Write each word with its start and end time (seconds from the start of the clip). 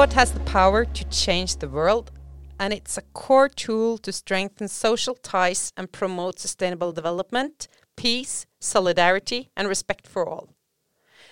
Sport 0.00 0.14
has 0.14 0.32
the 0.32 0.40
power 0.40 0.86
to 0.86 1.04
change 1.10 1.56
the 1.56 1.68
world, 1.68 2.10
and 2.58 2.72
it's 2.72 2.96
a 2.96 3.02
core 3.12 3.50
tool 3.50 3.98
to 3.98 4.10
strengthen 4.10 4.66
social 4.66 5.14
ties 5.14 5.74
and 5.76 5.92
promote 5.92 6.38
sustainable 6.38 6.90
development, 6.90 7.68
peace, 7.96 8.46
solidarity, 8.58 9.50
and 9.58 9.68
respect 9.68 10.06
for 10.06 10.26
all. 10.26 10.48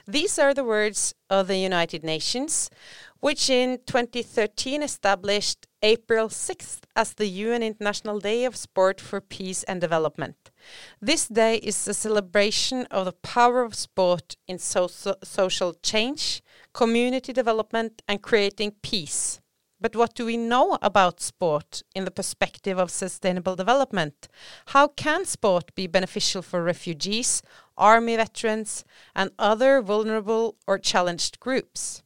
These 0.07 0.39
are 0.39 0.53
the 0.53 0.65
words 0.65 1.15
of 1.31 1.49
the 1.49 1.57
United 1.57 2.05
Nations, 2.05 2.69
which 3.21 3.49
in 3.49 3.79
2013 3.87 4.83
established 4.83 5.67
April 5.83 6.29
6th 6.29 6.81
as 6.97 7.15
the 7.15 7.29
UN 7.29 7.63
International 7.63 8.19
Day 8.19 8.45
of 8.45 8.57
Sport 8.57 9.01
for 9.01 9.21
Peace 9.21 9.63
and 9.65 9.81
Development. 9.81 10.51
This 11.01 11.29
day 11.29 11.57
is 11.59 11.87
a 11.87 11.95
celebration 11.95 12.87
of 12.87 13.05
the 13.05 13.13
power 13.13 13.63
of 13.63 13.77
sport 13.77 14.37
in 14.49 14.59
so 14.59 14.89
social 14.89 15.75
change, 15.75 16.43
community 16.73 17.33
development, 17.33 18.03
and 18.09 18.21
creating 18.21 18.73
peace. 18.83 19.41
But 19.81 19.95
what 19.95 20.17
do 20.17 20.27
we 20.27 20.37
know 20.37 20.79
about 20.83 21.21
sport 21.21 21.85
in 21.95 22.05
the 22.05 22.11
perspective 22.11 22.77
of 22.77 22.91
sustainable 22.91 23.55
development? 23.55 24.27
How 24.67 24.89
can 24.89 25.25
sport 25.25 25.73
be 25.77 25.87
beneficial 25.87 26.43
for 26.43 26.65
refugees, 26.65 27.41
army 27.77 28.17
veterans, 28.17 28.85
and 29.15 29.31
other 29.39 29.81
vulnerable 29.81 30.57
or 30.67 30.79
challenged 30.79 31.39
groups? 31.39 32.03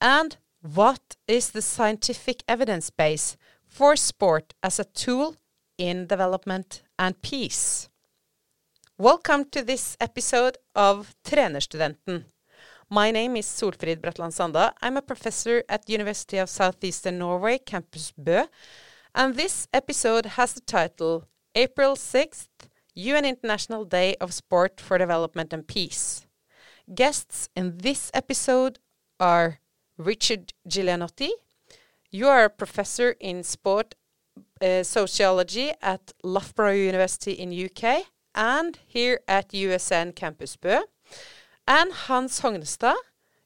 And 0.00 0.38
what 0.62 1.16
is 1.26 1.50
the 1.50 1.62
scientific 1.62 2.44
evidence 2.46 2.88
base 2.88 3.36
for 3.66 3.96
sport 3.96 4.54
as 4.62 4.78
a 4.78 4.84
tool 4.84 5.34
in 5.76 6.06
development 6.06 6.82
and 6.96 7.20
peace? 7.20 7.88
Welcome 8.96 9.46
to 9.50 9.62
this 9.62 9.96
episode 10.00 10.58
of 10.76 11.16
Trenerstudenten. 11.24 12.26
My 12.88 13.10
name 13.10 13.36
is 13.36 13.46
Solfrid 13.46 14.00
Bratland 14.00 14.34
Sanda. 14.34 14.72
I'm 14.80 14.96
a 14.96 15.02
professor 15.02 15.64
at 15.68 15.90
University 15.90 16.38
of 16.38 16.48
Southeastern 16.48 17.18
Norway, 17.18 17.58
Campus 17.58 18.12
Bø, 18.12 18.46
and 19.16 19.34
this 19.34 19.66
episode 19.72 20.26
has 20.26 20.52
the 20.52 20.60
title 20.60 21.24
April 21.56 21.96
6th, 21.96 22.46
UN 22.94 23.24
International 23.24 23.84
Day 23.84 24.14
of 24.20 24.32
Sport 24.32 24.80
for 24.80 24.96
Development 24.96 25.52
and 25.52 25.66
Peace. 25.66 26.24
Guests 26.94 27.48
in 27.56 27.78
this 27.78 28.12
episode 28.14 28.78
are 29.18 29.58
Richard 30.04 30.52
Giulianotti. 30.68 31.30
You 32.10 32.28
are 32.28 32.44
a 32.44 32.50
professor 32.50 33.14
in 33.20 33.42
sport 33.42 33.94
uh, 34.60 34.82
sociology 34.82 35.72
at 35.80 36.12
Loughborough 36.22 36.74
University 36.74 37.32
in 37.32 37.52
UK 37.52 38.06
and 38.34 38.78
here 38.86 39.20
at 39.28 39.50
USN 39.50 40.14
Campus 40.14 40.56
Bø. 40.56 40.82
And 41.66 41.92
Hans 41.92 42.40
Hognestad, 42.40 42.96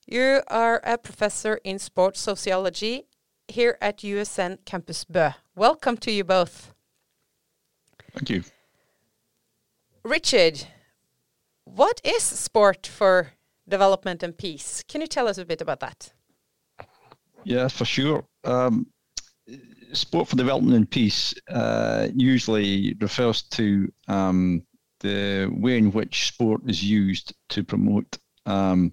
you 0.07 0.43
are 0.49 0.81
a 0.84 0.99
professor 0.99 1.61
in 1.65 1.79
sports 1.79 2.21
sociology 2.21 3.07
here 3.49 3.77
at 3.81 3.99
USN 3.99 4.59
Campus 4.65 5.05
Bø. 5.05 5.34
Welcome 5.55 5.97
to 5.99 6.11
you 6.11 6.25
both. 6.25 6.73
Thank 8.12 8.31
you. 8.31 8.45
Richard, 10.03 10.67
what 11.65 12.01
is 12.05 12.23
sport 12.23 12.87
for 12.87 13.33
development 13.69 14.23
and 14.23 14.37
peace? 14.37 14.84
Can 14.89 15.01
you 15.01 15.07
tell 15.07 15.29
us 15.29 15.39
a 15.39 15.45
bit 15.45 15.61
about 15.61 15.81
that? 15.81 16.12
Yeah, 17.47 17.69
for 17.69 17.85
sure. 17.85 18.27
Um, 18.43 18.89
sport 19.93 20.27
for 20.27 20.35
development 20.35 20.77
and 20.77 20.91
peace 20.91 21.33
uh, 21.49 22.09
usually 22.13 22.97
refers 23.01 23.43
to 23.43 23.93
um, 24.09 24.65
the 24.99 25.49
way 25.53 25.79
in 25.79 25.93
which 25.93 26.27
sport 26.27 26.63
is 26.67 26.83
used 26.83 27.35
to 27.51 27.63
promote 27.63 28.19
um, 28.47 28.93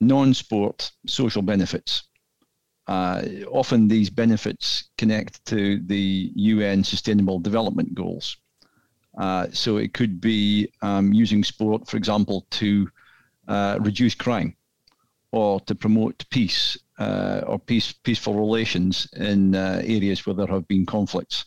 non-sport 0.00 0.92
social 1.08 1.42
benefits. 1.42 2.04
Uh, 2.86 3.22
often 3.50 3.88
these 3.88 4.08
benefits 4.08 4.90
connect 4.96 5.44
to 5.46 5.80
the 5.86 6.30
UN 6.36 6.84
Sustainable 6.84 7.40
Development 7.40 7.92
Goals. 7.92 8.36
Uh, 9.18 9.48
so 9.50 9.78
it 9.78 9.94
could 9.94 10.20
be 10.20 10.72
um, 10.80 11.12
using 11.12 11.42
sport, 11.42 11.88
for 11.88 11.96
example, 11.96 12.46
to 12.50 12.88
uh, 13.48 13.78
reduce 13.80 14.14
crime 14.14 14.54
or 15.32 15.58
to 15.62 15.74
promote 15.74 16.24
peace 16.30 16.78
uh, 16.98 17.42
or 17.46 17.58
peace, 17.58 17.92
peaceful 17.92 18.34
relations 18.34 19.08
in 19.16 19.54
uh, 19.54 19.80
areas 19.84 20.26
where 20.26 20.34
there 20.34 20.46
have 20.46 20.66
been 20.68 20.86
conflicts. 20.86 21.44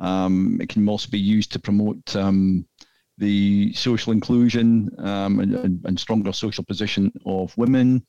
Um, 0.00 0.58
it 0.60 0.68
can 0.68 0.88
also 0.88 1.10
be 1.10 1.18
used 1.18 1.52
to 1.52 1.58
promote 1.58 2.14
um, 2.16 2.66
the 3.18 3.72
social 3.72 4.12
inclusion 4.12 4.90
um, 4.98 5.40
and, 5.40 5.84
and, 5.84 5.98
stronger 5.98 6.32
social 6.32 6.64
position 6.64 7.12
of 7.26 7.56
women, 7.58 8.04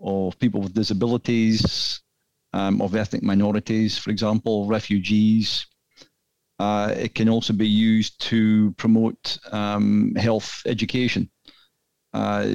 of 0.00 0.38
people 0.38 0.60
with 0.60 0.74
disabilities, 0.74 2.02
um, 2.52 2.82
of 2.82 2.94
ethnic 2.94 3.22
minorities, 3.22 3.96
for 3.96 4.10
example, 4.10 4.66
refugees. 4.66 5.66
Uh, 6.58 6.92
it 6.94 7.14
can 7.14 7.30
also 7.30 7.54
be 7.54 7.66
used 7.66 8.20
to 8.20 8.72
promote 8.72 9.38
um, 9.50 10.14
health 10.16 10.60
education. 10.66 11.30
Uh, 12.12 12.48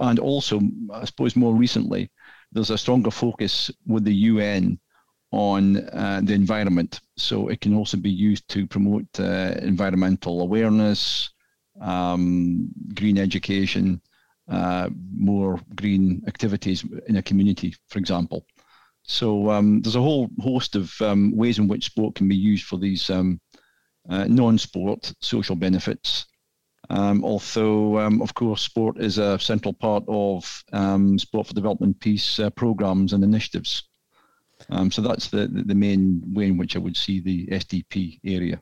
and 0.00 0.18
also, 0.18 0.60
I 0.92 1.04
suppose 1.04 1.36
more 1.36 1.54
recently, 1.54 2.10
there's 2.56 2.70
a 2.70 2.78
stronger 2.78 3.10
focus 3.10 3.70
with 3.86 4.04
the 4.04 4.14
UN 4.32 4.78
on 5.30 5.76
uh, 5.76 6.22
the 6.24 6.32
environment. 6.32 7.00
So 7.18 7.48
it 7.48 7.60
can 7.60 7.74
also 7.74 7.98
be 7.98 8.10
used 8.10 8.48
to 8.48 8.66
promote 8.66 9.06
uh, 9.20 9.54
environmental 9.60 10.40
awareness, 10.40 11.30
um, 11.82 12.68
green 12.94 13.18
education, 13.18 14.00
uh, 14.48 14.88
more 15.14 15.60
green 15.74 16.22
activities 16.26 16.82
in 17.08 17.16
a 17.16 17.22
community, 17.22 17.74
for 17.88 17.98
example. 17.98 18.46
So 19.02 19.50
um, 19.50 19.82
there's 19.82 19.96
a 19.96 20.00
whole 20.00 20.30
host 20.40 20.76
of 20.76 20.98
um, 21.02 21.36
ways 21.36 21.58
in 21.58 21.68
which 21.68 21.84
sport 21.84 22.14
can 22.14 22.26
be 22.26 22.36
used 22.36 22.64
for 22.64 22.78
these 22.78 23.10
um, 23.10 23.38
uh, 24.08 24.24
non-sport 24.24 25.12
social 25.20 25.56
benefits. 25.56 26.24
Um, 26.88 27.24
although, 27.24 27.98
um, 27.98 28.22
of 28.22 28.34
course, 28.34 28.62
sport 28.62 28.98
is 28.98 29.18
a 29.18 29.38
central 29.38 29.72
part 29.72 30.04
of 30.08 30.44
sport 31.18 31.46
for 31.46 31.54
development 31.54 32.00
peace 32.00 32.38
uh, 32.38 32.50
programs 32.50 33.12
and 33.12 33.24
initiatives. 33.24 33.84
Um, 34.70 34.90
so 34.90 35.02
that's 35.02 35.28
the, 35.28 35.48
the 35.48 35.74
main 35.74 36.22
way 36.34 36.46
in 36.46 36.56
which 36.56 36.76
I 36.76 36.78
would 36.78 36.96
see 36.96 37.20
the 37.20 37.46
SDP 37.48 38.20
area. 38.24 38.60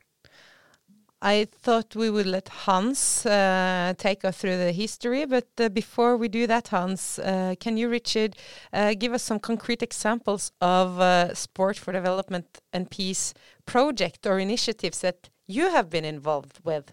I 1.21 1.45
thought 1.45 1.95
we 1.95 2.09
would 2.09 2.27
let 2.27 2.49
Hans 2.49 3.25
uh, 3.25 3.93
take 3.97 4.23
us 4.25 4.37
through 4.37 4.57
the 4.57 4.71
history, 4.71 5.25
but 5.25 5.47
uh, 5.57 5.69
before 5.69 6.17
we 6.17 6.27
do 6.27 6.45
that, 6.45 6.67
Hans, 6.67 7.17
uh, 7.17 7.55
can 7.59 7.77
you, 7.77 7.89
Richard, 7.89 8.35
uh, 8.71 8.93
give 8.93 9.13
us 9.13 9.23
some 9.23 9.39
concrete 9.39 9.81
examples 9.81 10.51
of 10.61 10.99
uh, 10.99 11.33
sport 11.33 11.77
for 11.77 11.93
development 11.93 12.59
and 12.73 12.91
peace 12.91 13.33
project 13.65 14.27
or 14.27 14.37
initiatives 14.37 15.01
that 15.01 15.29
you 15.47 15.71
have 15.71 15.89
been 15.89 16.05
involved 16.05 16.59
with? 16.63 16.91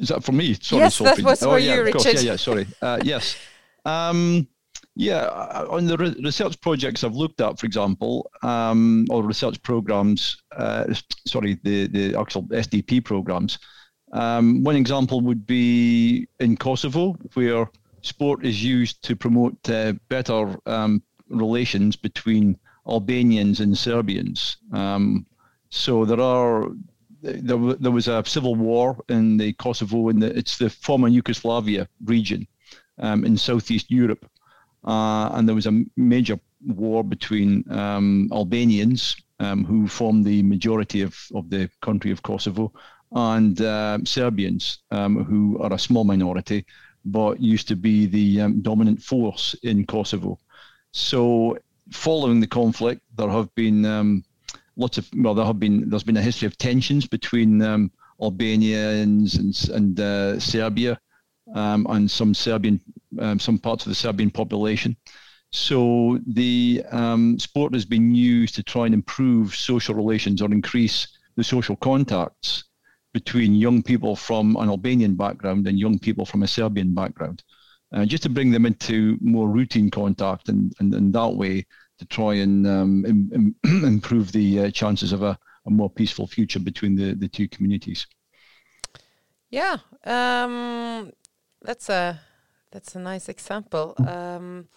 Is 0.00 0.08
that 0.08 0.24
for 0.24 0.32
me? 0.32 0.54
Sorry, 0.54 0.82
yes, 0.82 0.94
Sophie. 0.96 1.22
that 1.22 1.28
was 1.28 1.42
oh, 1.42 1.50
for 1.50 1.58
yeah, 1.58 1.76
you, 1.76 1.84
Richard. 1.84 2.02
Course. 2.02 2.24
Yeah, 2.24 2.30
yeah, 2.32 2.36
sorry. 2.36 2.66
Uh, 2.80 2.98
yes. 3.04 3.36
Um, 3.84 4.48
yeah, 4.96 5.24
uh, 5.24 5.66
on 5.70 5.86
the 5.86 5.96
re- 5.96 6.16
research 6.24 6.60
projects 6.60 7.04
I've 7.04 7.14
looked 7.14 7.40
at, 7.40 7.58
for 7.58 7.66
example, 7.66 8.30
um, 8.42 9.06
or 9.10 9.22
research 9.22 9.62
programs, 9.62 10.42
uh, 10.56 10.92
sorry, 11.26 11.58
the, 11.62 11.86
the 11.88 12.18
actual 12.18 12.44
SDP 12.44 13.04
programs, 13.04 13.58
um, 14.12 14.64
one 14.64 14.76
example 14.76 15.20
would 15.20 15.46
be 15.46 16.26
in 16.40 16.56
Kosovo, 16.56 17.16
where 17.34 17.70
sport 18.02 18.44
is 18.44 18.64
used 18.64 19.02
to 19.04 19.14
promote 19.14 19.56
uh, 19.68 19.92
better 20.08 20.58
um, 20.66 21.02
relations 21.28 21.94
between 21.94 22.58
Albanians 22.86 23.60
and 23.60 23.76
Serbians. 23.76 24.56
Um, 24.72 25.26
so 25.68 26.04
there 26.04 26.20
are 26.20 26.68
there, 27.22 27.74
there 27.74 27.90
was 27.90 28.08
a 28.08 28.22
civil 28.26 28.54
war 28.54 29.02
in 29.08 29.36
the 29.36 29.52
Kosovo, 29.54 30.08
and 30.08 30.22
it's 30.22 30.58
the 30.58 30.70
former 30.70 31.08
Yugoslavia 31.08 31.88
region 32.04 32.46
um, 32.98 33.24
in 33.24 33.36
southeast 33.36 33.90
Europe 33.90 34.26
uh, 34.84 35.30
and 35.34 35.46
there 35.46 35.54
was 35.54 35.66
a 35.66 35.84
major 35.96 36.38
war 36.66 37.04
between 37.04 37.70
um, 37.70 38.28
Albanians, 38.32 39.16
um, 39.38 39.64
who 39.64 39.86
form 39.86 40.22
the 40.22 40.42
majority 40.42 41.02
of, 41.02 41.16
of 41.34 41.48
the 41.50 41.70
country 41.80 42.10
of 42.10 42.22
Kosovo, 42.22 42.72
and 43.12 43.60
uh, 43.60 43.98
Serbians, 44.04 44.78
um, 44.90 45.24
who 45.24 45.58
are 45.60 45.72
a 45.72 45.78
small 45.78 46.04
minority, 46.04 46.64
but 47.04 47.40
used 47.40 47.68
to 47.68 47.76
be 47.76 48.06
the 48.06 48.42
um, 48.42 48.60
dominant 48.60 49.02
force 49.02 49.54
in 49.62 49.86
Kosovo. 49.86 50.38
So, 50.92 51.58
following 51.90 52.40
the 52.40 52.46
conflict, 52.46 53.02
there 53.16 53.30
have 53.30 53.52
been 53.54 53.84
um, 53.84 54.24
lots 54.80 54.98
of 54.98 55.08
well, 55.16 55.34
there 55.34 55.44
have 55.44 55.60
been 55.60 55.88
there's 55.88 56.08
been 56.10 56.16
a 56.16 56.22
history 56.22 56.46
of 56.46 56.56
tensions 56.56 57.06
between 57.06 57.62
um, 57.62 57.92
Albanians 58.20 59.34
and, 59.36 59.54
and 59.76 60.00
uh, 60.00 60.40
Serbia 60.40 60.98
um, 61.54 61.86
and 61.90 62.10
some 62.10 62.34
Serbian, 62.34 62.80
um, 63.18 63.38
some 63.38 63.58
parts 63.58 63.84
of 63.84 63.90
the 63.90 63.94
Serbian 63.94 64.30
population. 64.30 64.96
So 65.52 66.18
the 66.26 66.82
um, 66.90 67.38
sport 67.38 67.74
has 67.74 67.84
been 67.84 68.14
used 68.14 68.54
to 68.54 68.62
try 68.62 68.86
and 68.86 68.94
improve 68.94 69.54
social 69.54 69.94
relations 69.94 70.42
or 70.42 70.50
increase 70.52 71.08
the 71.36 71.44
social 71.44 71.76
contacts 71.76 72.64
between 73.12 73.54
young 73.54 73.82
people 73.82 74.14
from 74.14 74.56
an 74.56 74.68
Albanian 74.68 75.16
background 75.16 75.66
and 75.66 75.78
young 75.78 75.98
people 75.98 76.24
from 76.24 76.42
a 76.42 76.48
Serbian 76.48 76.94
background. 76.94 77.42
uh, 77.92 78.04
just 78.04 78.22
to 78.22 78.28
bring 78.28 78.50
them 78.50 78.66
into 78.66 79.18
more 79.20 79.48
routine 79.48 79.90
contact 79.90 80.48
and, 80.48 80.72
and, 80.78 80.94
and 80.94 81.12
that 81.12 81.34
way 81.34 81.66
to 82.00 82.06
try 82.06 82.32
and 82.34 82.66
um, 82.66 83.04
Im, 83.04 83.54
Im, 83.64 83.84
improve 83.84 84.32
the 84.32 84.60
uh, 84.60 84.70
chances 84.70 85.12
of 85.12 85.22
a, 85.22 85.38
a, 85.66 85.70
more 85.70 85.90
peaceful 85.90 86.26
future 86.26 86.58
between 86.58 86.96
the, 86.96 87.14
the 87.14 87.28
two 87.28 87.46
communities. 87.46 88.06
Yeah, 89.50 89.76
um, 90.04 91.12
that's 91.60 91.90
a 91.90 92.20
that's 92.70 92.94
a 92.94 93.00
nice 93.00 93.28
example. 93.28 93.94
Um, 93.98 94.68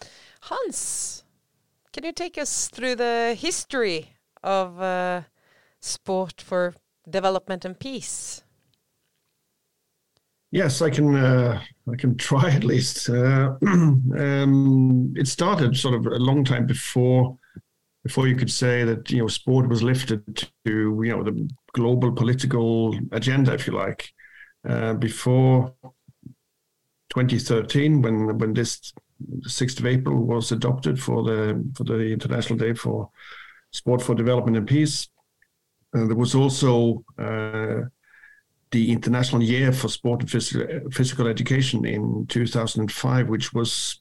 Hans, 0.42 1.24
can 1.94 2.04
you 2.04 2.12
take 2.12 2.36
us 2.36 2.68
through 2.68 2.96
the 2.96 3.34
history 3.38 4.10
of 4.42 4.78
uh, 4.82 5.22
sport 5.80 6.42
for 6.42 6.74
development 7.08 7.64
and 7.64 7.78
peace? 7.78 8.43
Yes, 10.54 10.80
I 10.82 10.88
can. 10.88 11.16
Uh, 11.16 11.60
I 11.92 11.96
can 11.96 12.16
try 12.16 12.48
at 12.48 12.62
least. 12.62 13.10
Uh, 13.10 13.56
um, 13.66 15.12
it 15.16 15.26
started 15.26 15.76
sort 15.76 15.96
of 15.96 16.06
a 16.06 16.16
long 16.16 16.44
time 16.44 16.64
before, 16.64 17.36
before 18.04 18.28
you 18.28 18.36
could 18.36 18.52
say 18.52 18.84
that 18.84 19.10
you 19.10 19.18
know 19.18 19.26
sport 19.26 19.68
was 19.68 19.82
lifted 19.82 20.48
to 20.64 21.02
you 21.04 21.10
know 21.10 21.24
the 21.24 21.50
global 21.72 22.12
political 22.12 22.96
agenda, 23.10 23.52
if 23.52 23.66
you 23.66 23.72
like. 23.72 24.08
Uh, 24.66 24.94
before 24.94 25.74
2013, 27.10 28.00
when 28.00 28.38
when 28.38 28.54
this 28.54 28.92
6th 29.48 29.80
of 29.80 29.86
April 29.86 30.24
was 30.24 30.52
adopted 30.52 31.02
for 31.02 31.24
the 31.24 31.68
for 31.74 31.82
the 31.82 32.12
International 32.12 32.56
Day 32.56 32.74
for 32.74 33.10
Sport 33.72 34.00
for 34.00 34.14
Development 34.14 34.56
and 34.56 34.68
Peace, 34.68 35.08
uh, 35.96 36.06
there 36.06 36.16
was 36.16 36.36
also 36.36 37.04
uh, 37.18 37.80
the 38.74 38.90
International 38.90 39.40
Year 39.40 39.72
for 39.72 39.88
Sport 39.88 40.22
and 40.22 40.30
Physical, 40.30 40.90
Physical 40.90 41.28
Education 41.28 41.84
in 41.84 42.26
2005, 42.26 43.28
which 43.28 43.52
was 43.52 44.00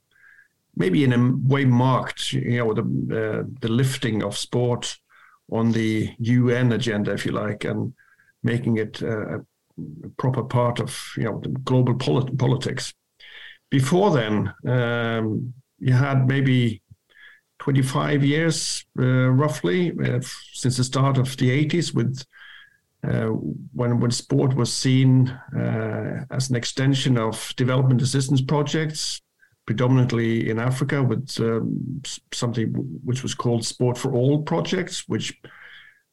maybe 0.76 1.04
in 1.04 1.14
a 1.14 1.48
way 1.48 1.64
marked, 1.64 2.34
you 2.34 2.58
know, 2.58 2.74
the 2.74 2.82
uh, 2.82 3.44
the 3.62 3.68
lifting 3.68 4.24
of 4.24 4.36
sport 4.36 4.98
on 5.52 5.72
the 5.72 6.10
UN 6.18 6.72
agenda, 6.72 7.14
if 7.14 7.24
you 7.24 7.32
like, 7.34 7.64
and 7.66 7.94
making 8.42 8.78
it 8.78 9.04
uh, 9.04 9.38
a 9.38 10.10
proper 10.18 10.44
part 10.44 10.80
of 10.80 11.00
you 11.18 11.26
know 11.26 11.40
the 11.44 11.50
global 11.50 11.94
polit- 11.94 12.38
politics. 12.38 12.96
Before 13.70 14.10
then, 14.12 14.54
um, 14.68 15.54
you 15.78 15.94
had 15.94 16.28
maybe 16.28 16.82
25 17.60 18.24
years, 18.24 18.86
uh, 19.00 19.30
roughly, 19.30 19.92
uh, 20.04 20.22
since 20.54 20.78
the 20.78 20.84
start 20.84 21.18
of 21.20 21.38
the 21.38 21.50
80s, 21.66 21.94
with 21.94 22.26
uh, 23.08 23.28
when 23.74 24.00
when 24.00 24.12
sport 24.12 24.56
was 24.56 24.72
seen 24.72 25.30
uh, 25.58 26.26
as 26.32 26.50
an 26.50 26.56
extension 26.56 27.18
of 27.18 27.54
development 27.58 28.02
assistance 28.02 28.42
projects, 28.42 29.22
predominantly 29.66 30.50
in 30.50 30.60
Africa, 30.60 31.04
with 31.04 31.36
um, 31.40 32.02
something 32.32 32.68
which 33.04 33.24
was 33.24 33.34
called 33.34 33.66
Sport 33.66 33.98
for 33.98 34.14
All 34.14 34.42
projects, 34.44 35.04
which 35.08 35.34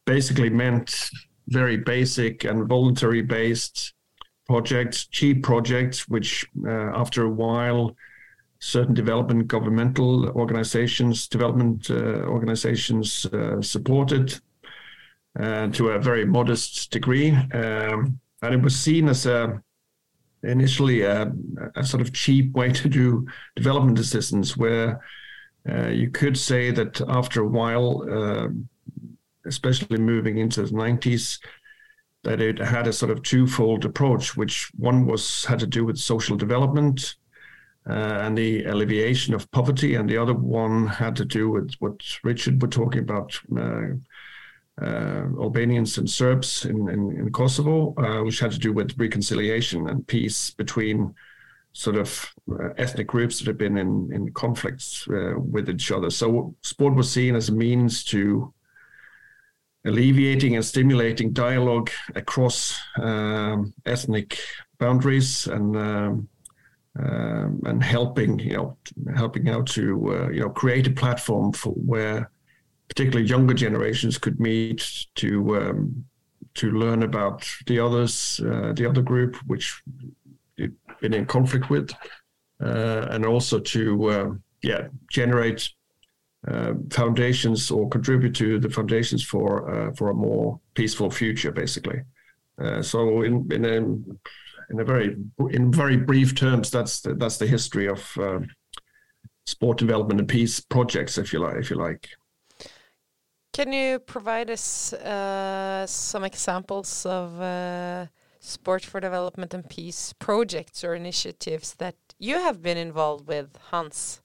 basically 0.05 0.51
meant 0.51 1.11
very 1.49 1.77
basic 1.77 2.45
and 2.45 2.69
voluntary 2.69 3.23
based 3.23 3.95
projects, 4.49 5.07
cheap 5.07 5.43
projects, 5.43 6.09
which 6.09 6.45
uh, 6.67 6.91
after 6.95 7.25
a 7.25 7.31
while 7.31 7.95
certain 8.61 8.95
development 8.95 9.47
governmental 9.49 10.29
organizations, 10.31 11.27
development 11.29 11.91
uh, 11.91 12.23
organizations 12.27 13.27
uh, 13.27 13.61
supported 13.63 14.39
to 15.39 15.91
a 15.91 15.99
very 15.99 16.25
modest 16.25 16.91
degree. 16.91 17.31
Um, 17.31 18.21
and 18.43 18.55
it 18.55 18.63
was 18.63 18.75
seen 18.75 19.09
as 19.09 19.27
a 19.27 19.63
initially 20.43 21.03
a, 21.03 21.33
a, 21.77 21.85
sort 21.85 22.01
of 22.01 22.13
cheap 22.13 22.53
way 22.53 22.73
to 22.73 22.89
do 22.89 23.27
development 23.57 23.99
assistance, 23.99 24.57
where 24.57 25.01
uh, 25.69 25.89
you 25.89 26.11
could 26.11 26.37
say 26.37 26.71
that 26.71 27.01
after 27.09 27.43
a 27.43 27.47
while, 27.47 28.07
uh, 28.11 28.49
especially 29.47 29.99
moving 29.99 30.39
into 30.39 30.63
the 30.63 30.71
90s, 30.71 31.39
that 32.23 32.41
it 32.41 32.59
had 32.59 32.87
a 32.87 32.93
sort 32.93 33.11
of 33.11 33.23
twofold 33.23 33.85
approach, 33.85 34.37
which 34.37 34.71
one 34.77 35.07
was 35.07 35.45
had 35.45 35.59
to 35.59 35.67
do 35.67 35.85
with 35.85 35.99
social 35.99 36.37
development 36.37 37.17
uh, 37.89 37.93
and 37.93 38.37
the 38.37 38.65
alleviation 38.65 39.35
of 39.35 39.51
poverty, 39.53 39.95
and 39.95 40.09
the 40.09 40.17
other 40.17 40.35
one 40.35 40.87
had 40.87 41.17
to 41.17 41.25
do 41.25 41.51
with 41.51 41.73
what 41.79 42.01
Richard 42.23 42.61
was 42.61 42.71
talking 42.71 43.01
about, 43.01 43.39
uh, 44.81 45.27
Albanians 45.39 45.99
and 45.99 46.09
Serbs 46.09 46.65
in, 46.65 46.89
in, 46.89 47.13
in 47.17 47.33
Kosovo, 47.33 47.95
uh, 47.97 48.25
which 48.25 48.41
had 48.41 48.53
to 48.53 48.59
do 48.59 48.73
with 48.73 48.99
reconciliation 48.99 49.89
and 49.89 50.07
peace 50.07 50.51
between 50.51 51.15
sort 51.73 51.97
of 51.97 52.33
uh, 52.51 52.71
ethnic 52.79 53.07
groups 53.07 53.39
that 53.39 53.47
have 53.47 53.59
been 53.59 53.77
in, 53.77 54.11
in 54.13 54.33
conflicts 54.33 55.07
uh, 55.09 55.35
with 55.37 55.69
each 55.69 55.93
other. 55.93 56.11
So 56.11 56.55
sport 56.63 56.95
was 56.95 57.11
seen 57.11 57.37
as 57.37 57.49
a 57.49 57.53
means 57.53 58.03
to 58.05 58.53
alleviating 59.85 60.57
and 60.57 60.65
stimulating 60.65 61.33
dialogue 61.33 61.91
across 62.15 62.79
um, 62.99 63.73
ethnic 63.87 64.39
boundaries 64.79 65.47
and 65.47 65.77
um, 65.77 66.29
um, 66.99 67.63
and 67.65 67.83
helping 67.83 68.39
you 68.41 68.57
know 68.57 68.77
helping 69.15 69.49
out 69.49 69.67
to 69.69 70.13
uh, 70.13 70.29
you 70.31 70.41
know 70.41 70.51
create 70.51 70.87
a 70.87 70.91
platform 70.91 71.53
for 71.53 71.71
where 71.71 72.31
particularly 72.91 73.27
younger 73.27 73.55
generations 73.55 74.19
could 74.19 74.39
meet 74.41 75.07
to 75.15 75.57
um, 75.57 76.05
to 76.55 76.73
learn 76.73 77.05
about 77.05 77.49
the 77.67 77.79
others, 77.79 78.41
uh, 78.45 78.73
the 78.75 78.87
other 78.87 79.01
group, 79.01 79.37
which 79.47 79.81
they've 80.59 80.75
been 81.01 81.15
in 81.15 81.25
conflict 81.25 81.71
with, 81.71 81.93
uh, 82.63 83.07
and 83.11 83.25
also 83.25 83.61
to 83.61 84.11
uh, 84.11 84.31
yeah 84.63 84.89
generate 85.11 85.71
uh, 86.49 86.73
foundations 86.91 87.71
or 87.71 87.89
contribute 87.89 88.35
to 88.35 88.59
the 88.59 88.69
foundations 88.69 89.25
for 89.25 89.71
uh, 89.71 89.93
for 89.95 90.11
a 90.11 90.15
more 90.15 90.61
peaceful 90.75 91.11
future, 91.11 91.53
basically. 91.53 92.01
Uh, 92.61 92.83
so 92.83 93.23
in 93.23 93.51
in 93.53 93.65
a 93.65 93.77
in 94.73 94.81
a 94.81 94.85
very 94.85 95.17
in 95.51 95.73
very 95.73 95.97
brief 95.97 96.35
terms, 96.35 96.71
that's 96.71 97.03
the, 97.03 97.15
that's 97.15 97.39
the 97.39 97.47
history 97.47 97.87
of 97.89 98.19
sport 99.47 99.79
development 99.79 100.21
and 100.21 100.29
peace 100.29 100.61
projects, 100.61 101.19
if 101.19 101.33
you 101.33 101.39
like, 101.39 101.57
if 101.57 101.71
you 101.71 101.77
like. 101.77 102.09
Can 103.53 103.73
you 103.73 103.99
provide 103.99 104.49
us 104.51 104.93
uh, 104.93 105.85
some 105.87 106.25
examples 106.25 107.05
of 107.05 107.41
uh, 107.41 108.07
sport 108.39 108.85
for 108.85 109.01
development 109.01 109.53
and 109.55 109.69
peace 109.69 110.13
projects 110.19 110.85
or 110.85 110.95
initiatives 110.95 111.75
that 111.75 111.97
you 112.19 112.39
have 112.39 112.63
been 112.63 112.79
involved 112.79 113.27
with, 113.27 113.59
Hans? 113.71 114.23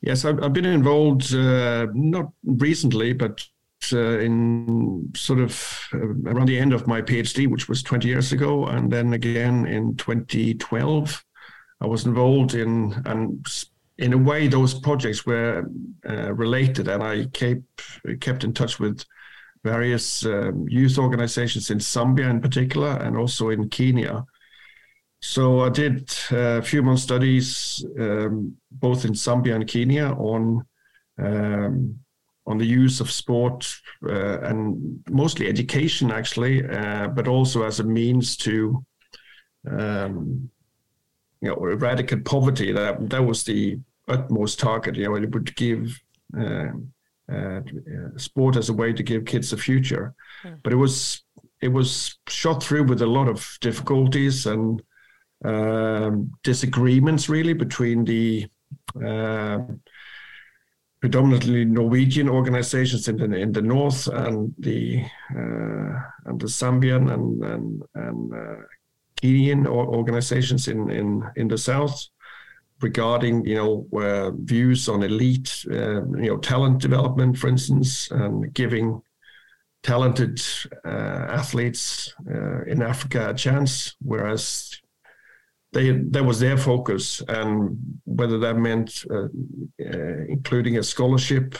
Yes, 0.00 0.24
I've, 0.24 0.42
I've 0.42 0.52
been 0.52 0.64
involved 0.64 1.34
uh, 1.34 1.86
not 1.92 2.32
recently, 2.44 3.12
but 3.12 3.44
uh, 3.92 4.18
in 4.18 5.12
sort 5.14 5.40
of 5.40 5.88
uh, 5.92 6.30
around 6.30 6.46
the 6.46 6.58
end 6.58 6.72
of 6.72 6.86
my 6.86 7.02
PhD, 7.02 7.48
which 7.48 7.68
was 7.68 7.82
20 7.82 8.08
years 8.08 8.32
ago, 8.32 8.66
and 8.66 8.90
then 8.90 9.12
again 9.12 9.66
in 9.66 9.96
2012. 9.96 11.24
I 11.80 11.86
was 11.86 12.06
involved 12.06 12.54
in 12.54 12.94
and 13.04 13.46
in 13.98 14.12
a 14.12 14.18
way, 14.18 14.48
those 14.48 14.74
projects 14.74 15.24
were 15.24 15.64
uh, 16.08 16.32
related, 16.34 16.88
and 16.88 17.02
I 17.02 17.26
kept 17.32 17.64
kept 18.20 18.44
in 18.44 18.52
touch 18.52 18.78
with 18.78 19.04
various 19.64 20.24
um, 20.24 20.66
youth 20.68 20.98
organizations 20.98 21.70
in 21.70 21.78
Zambia, 21.78 22.30
in 22.30 22.40
particular, 22.40 22.96
and 22.98 23.16
also 23.16 23.48
in 23.50 23.68
Kenya. 23.68 24.24
So 25.20 25.60
I 25.60 25.70
did 25.70 26.12
a 26.30 26.62
few 26.62 26.82
more 26.82 26.98
studies, 26.98 27.84
um, 27.98 28.56
both 28.70 29.04
in 29.04 29.12
Zambia 29.12 29.54
and 29.54 29.66
Kenya, 29.66 30.12
on 30.12 30.64
um, 31.18 31.98
on 32.46 32.58
the 32.58 32.66
use 32.66 33.00
of 33.00 33.10
sport 33.10 33.66
uh, 34.08 34.40
and 34.40 35.00
mostly 35.10 35.48
education, 35.48 36.12
actually, 36.12 36.64
uh, 36.64 37.08
but 37.08 37.26
also 37.26 37.64
as 37.64 37.80
a 37.80 37.84
means 37.84 38.36
to 38.36 38.84
um, 39.68 40.48
you 41.40 41.48
know, 41.48 41.56
eradicate 41.66 42.24
poverty. 42.24 42.72
That 42.72 43.10
that 43.10 43.24
was 43.24 43.44
the 43.44 43.78
utmost 44.08 44.58
target. 44.58 44.96
You 44.96 45.04
know, 45.04 45.16
it 45.16 45.32
would 45.32 45.54
give 45.56 45.98
uh, 46.38 46.68
uh, 47.32 47.60
sport 48.16 48.56
as 48.56 48.68
a 48.68 48.72
way 48.72 48.92
to 48.92 49.02
give 49.02 49.24
kids 49.24 49.52
a 49.52 49.56
future. 49.56 50.14
Mm. 50.44 50.60
But 50.62 50.72
it 50.72 50.76
was 50.76 51.22
it 51.60 51.68
was 51.68 52.18
shot 52.28 52.62
through 52.62 52.84
with 52.84 53.02
a 53.02 53.06
lot 53.06 53.28
of 53.28 53.58
difficulties 53.60 54.46
and 54.46 54.82
um, 55.44 56.32
disagreements, 56.42 57.28
really, 57.28 57.52
between 57.52 58.04
the 58.04 58.46
uh, 59.04 59.58
predominantly 61.00 61.64
Norwegian 61.64 62.28
organizations 62.28 63.08
in 63.08 63.16
the 63.16 63.36
in 63.36 63.52
the 63.52 63.62
north 63.62 64.08
and 64.08 64.54
the 64.58 65.04
uh, 65.30 66.00
and 66.24 66.40
the 66.40 66.46
Zambian 66.46 67.12
and 67.12 67.44
and, 67.44 67.82
and 67.94 68.34
uh, 68.34 68.62
Kenyan 69.16 69.66
organizations 69.66 70.68
in, 70.68 70.90
in, 70.90 71.22
in 71.36 71.48
the 71.48 71.58
south 71.58 72.08
regarding 72.80 73.44
you 73.46 73.54
know 73.54 73.86
uh, 74.00 74.30
views 74.32 74.88
on 74.88 75.02
elite 75.02 75.64
uh, 75.70 76.04
you 76.16 76.28
know 76.30 76.36
talent 76.36 76.80
development 76.80 77.38
for 77.38 77.48
instance 77.48 78.10
and 78.10 78.52
giving 78.52 79.00
talented 79.82 80.40
uh, 80.84 81.26
athletes 81.30 82.12
uh, 82.30 82.62
in 82.64 82.82
Africa 82.82 83.30
a 83.30 83.34
chance 83.34 83.94
whereas 84.02 84.80
they 85.72 85.90
that 85.90 86.24
was 86.24 86.40
their 86.40 86.56
focus, 86.56 87.22
and 87.28 87.76
whether 88.04 88.38
that 88.38 88.56
meant 88.56 89.04
uh, 89.10 89.24
uh, 89.84 90.24
including 90.28 90.78
a 90.78 90.82
scholarship, 90.82 91.54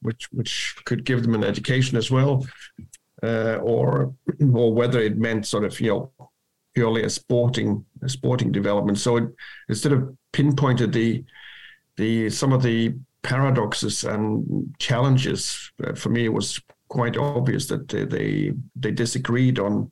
which 0.00 0.28
which 0.32 0.74
could 0.86 1.04
give 1.04 1.22
them 1.22 1.34
an 1.34 1.44
education 1.44 1.98
as 1.98 2.10
well, 2.10 2.46
or 3.22 4.14
or 4.54 4.72
whether 4.72 5.00
it 5.00 5.18
meant 5.18 5.44
sort 5.46 5.64
of 5.64 5.78
you 5.80 5.90
know 5.90 6.19
purely 6.74 7.02
a 7.04 7.10
sporting 7.10 7.84
a 8.02 8.08
sporting 8.08 8.52
development. 8.52 8.98
So 8.98 9.16
it, 9.16 9.24
instead 9.68 9.92
of 9.92 10.16
pinpointed 10.32 10.92
the 10.92 11.24
the 11.96 12.30
some 12.30 12.52
of 12.52 12.62
the 12.62 12.94
paradoxes 13.22 14.04
and 14.04 14.74
challenges 14.78 15.70
for 15.94 16.08
me 16.08 16.24
it 16.24 16.32
was 16.32 16.58
quite 16.88 17.16
obvious 17.16 17.66
that 17.66 17.88
they 17.88 18.04
they, 18.04 18.52
they 18.74 18.90
disagreed 18.90 19.58
on 19.58 19.90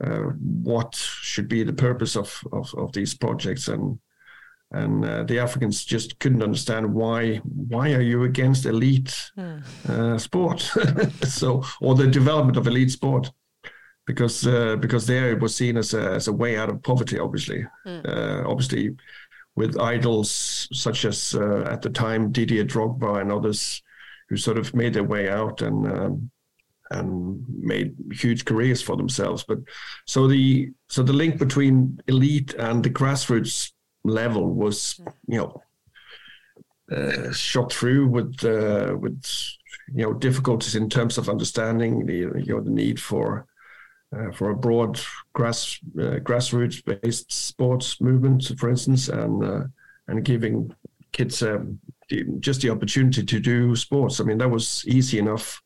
uh, 0.00 0.30
what 0.62 0.94
should 0.94 1.48
be 1.48 1.62
the 1.62 1.72
purpose 1.72 2.16
of, 2.16 2.40
of, 2.52 2.72
of 2.76 2.92
these 2.92 3.14
projects 3.14 3.68
and 3.68 3.98
and 4.70 5.02
uh, 5.02 5.24
the 5.24 5.38
Africans 5.38 5.82
just 5.82 6.18
couldn't 6.18 6.42
understand 6.42 6.92
why 6.92 7.36
why 7.36 7.92
are 7.92 8.02
you 8.02 8.24
against 8.24 8.66
elite 8.66 9.30
mm. 9.36 9.62
uh, 9.88 10.18
sport 10.18 10.60
so 11.24 11.64
or 11.80 11.94
the 11.94 12.06
development 12.06 12.58
of 12.58 12.66
elite 12.66 12.90
sport 12.90 13.32
because 14.08 14.46
uh, 14.46 14.74
because 14.76 15.06
there 15.06 15.30
it 15.30 15.40
was 15.40 15.54
seen 15.54 15.76
as 15.76 15.92
a, 15.94 16.14
as 16.14 16.26
a 16.28 16.32
way 16.32 16.56
out 16.56 16.70
of 16.70 16.82
poverty 16.82 17.18
obviously 17.18 17.64
mm. 17.86 18.46
obviously 18.46 18.96
with 19.54 19.78
idols 19.78 20.68
such 20.72 21.04
as 21.04 21.34
uh, 21.34 21.62
at 21.70 21.82
the 21.82 21.90
time 21.90 22.32
Didier 22.32 22.64
Drogba 22.64 23.20
and 23.20 23.30
others 23.30 23.82
who 24.28 24.36
sort 24.36 24.56
of 24.56 24.74
made 24.74 24.94
their 24.94 25.04
way 25.04 25.28
out 25.28 25.62
and 25.62 25.86
um, 25.86 26.30
and 26.90 27.44
made 27.48 27.94
huge 28.12 28.46
careers 28.46 28.80
for 28.80 28.96
themselves. 28.96 29.44
But 29.46 29.58
so 30.06 30.26
the 30.26 30.70
so 30.88 31.02
the 31.02 31.12
link 31.12 31.38
between 31.38 32.00
elite 32.06 32.54
and 32.54 32.82
the 32.82 32.90
grassroots 32.90 33.72
level 34.04 34.54
was 34.54 35.00
you 35.26 35.38
know 35.38 35.62
uh, 36.96 37.32
shot 37.32 37.72
through 37.72 38.08
with 38.08 38.42
uh, 38.44 38.96
with 38.96 39.22
you 39.92 40.02
know 40.02 40.14
difficulties 40.14 40.76
in 40.76 40.88
terms 40.88 41.18
of 41.18 41.28
understanding 41.28 42.06
the 42.06 42.18
you 42.44 42.54
know 42.54 42.60
the 42.60 42.70
need 42.70 43.00
for 43.00 43.46
uh, 44.16 44.30
for 44.32 44.50
a 44.50 44.56
broad 44.56 45.00
grass 45.32 45.78
uh, 45.98 46.18
grassroots 46.20 46.82
based 46.84 47.30
sports 47.30 48.00
movement, 48.00 48.52
for 48.58 48.70
instance, 48.70 49.08
and 49.08 49.44
uh, 49.44 49.64
and 50.08 50.24
giving 50.24 50.74
kids 51.12 51.42
um, 51.42 51.78
just 52.40 52.62
the 52.62 52.70
opportunity 52.70 53.22
to 53.24 53.40
do 53.40 53.76
sports. 53.76 54.20
I 54.20 54.24
mean, 54.24 54.38
that 54.38 54.50
was 54.50 54.84
easy 54.86 55.18
enough 55.18 55.62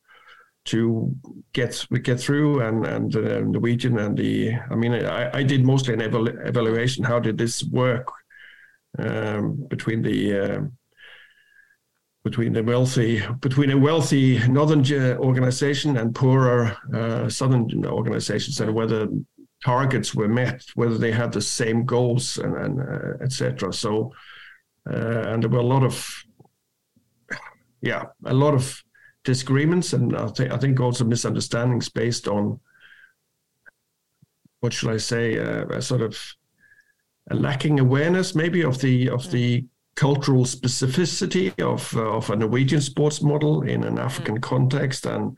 to 0.64 1.14
get 1.52 1.86
get 2.02 2.20
through 2.20 2.60
and 2.60 2.86
and 2.86 3.16
uh, 3.16 3.40
Norwegian 3.40 3.98
and 3.98 4.16
the 4.16 4.54
I 4.70 4.74
mean 4.74 4.92
I, 4.92 5.38
I 5.38 5.42
did 5.42 5.64
mostly 5.64 5.94
an 5.94 6.00
evalu- 6.00 6.46
evaluation 6.46 7.04
how 7.04 7.18
did 7.18 7.36
this 7.36 7.64
work 7.64 8.08
um, 8.98 9.66
between 9.68 10.02
the 10.02 10.40
uh, 10.40 10.60
between 12.24 12.52
the 12.52 12.62
wealthy 12.62 13.22
between 13.40 13.70
a 13.70 13.78
wealthy 13.78 14.38
northern 14.48 14.84
organization 15.18 15.96
and 15.96 16.14
poorer 16.14 16.76
uh, 16.94 17.28
southern 17.28 17.84
organizations 17.86 18.60
and 18.60 18.72
whether 18.72 19.08
targets 19.64 20.14
were 20.14 20.28
met 20.28 20.64
whether 20.74 20.98
they 20.98 21.12
had 21.12 21.32
the 21.32 21.40
same 21.40 21.84
goals 21.84 22.38
and, 22.38 22.56
and 22.56 22.80
uh, 22.80 23.24
etc 23.24 23.72
so 23.72 24.12
uh, 24.88 25.22
and 25.28 25.42
there 25.42 25.50
were 25.50 25.58
a 25.58 25.62
lot 25.62 25.82
of 25.82 26.24
yeah 27.80 28.04
a 28.26 28.34
lot 28.34 28.54
of 28.54 28.82
disagreements 29.24 29.92
and 29.92 30.16
I 30.16 30.26
think 30.28 30.52
I 30.52 30.58
think 30.58 30.80
also 30.80 31.04
misunderstandings 31.04 31.88
based 31.88 32.28
on 32.28 32.60
what 34.60 34.72
should 34.72 34.90
I 34.90 34.96
say 34.96 35.38
uh, 35.38 35.66
a 35.66 35.82
sort 35.82 36.02
of 36.02 36.18
a 37.30 37.34
lacking 37.34 37.80
awareness 37.80 38.34
maybe 38.34 38.62
of 38.62 38.80
the 38.80 39.08
of 39.10 39.30
the 39.30 39.64
cultural 39.94 40.44
specificity 40.44 41.58
of 41.60 41.94
uh, 41.96 42.16
of 42.16 42.30
a 42.30 42.36
Norwegian 42.36 42.80
sports 42.80 43.22
model 43.22 43.62
in 43.62 43.84
an 43.84 43.98
African 43.98 44.38
mm. 44.38 44.42
context 44.42 45.06
and 45.06 45.36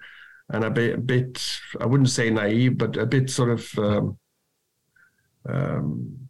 and 0.50 0.64
a 0.64 0.70
bit, 0.70 0.94
a 0.94 0.98
bit 0.98 1.42
I 1.80 1.86
wouldn't 1.86 2.10
say 2.10 2.30
naive 2.30 2.78
but 2.78 2.96
a 2.96 3.06
bit 3.06 3.30
sort 3.30 3.50
of 3.50 3.78
um, 3.78 4.18
um, 5.48 6.28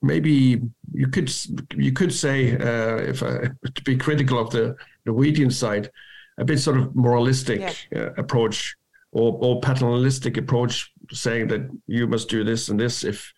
maybe 0.00 0.60
you 0.92 1.08
could 1.08 1.32
you 1.76 1.92
could 1.92 2.12
say 2.12 2.56
uh, 2.56 2.96
if 2.96 3.22
I, 3.22 3.48
to 3.74 3.82
be 3.84 3.96
critical 3.96 4.38
of 4.38 4.50
the 4.50 4.76
Norwegian 5.06 5.50
side, 5.50 5.90
a 6.38 6.44
bit 6.44 6.58
sort 6.58 6.78
of 6.78 6.94
moralistic 6.94 7.60
yeah. 7.90 7.98
uh, 8.00 8.12
approach 8.16 8.74
or, 9.12 9.38
or 9.40 9.60
paternalistic 9.60 10.36
approach, 10.36 10.90
saying 11.12 11.48
that 11.48 11.68
you 11.86 12.06
must 12.06 12.28
do 12.28 12.44
this 12.44 12.68
and 12.68 12.80
this 12.80 13.04
if, 13.04 13.32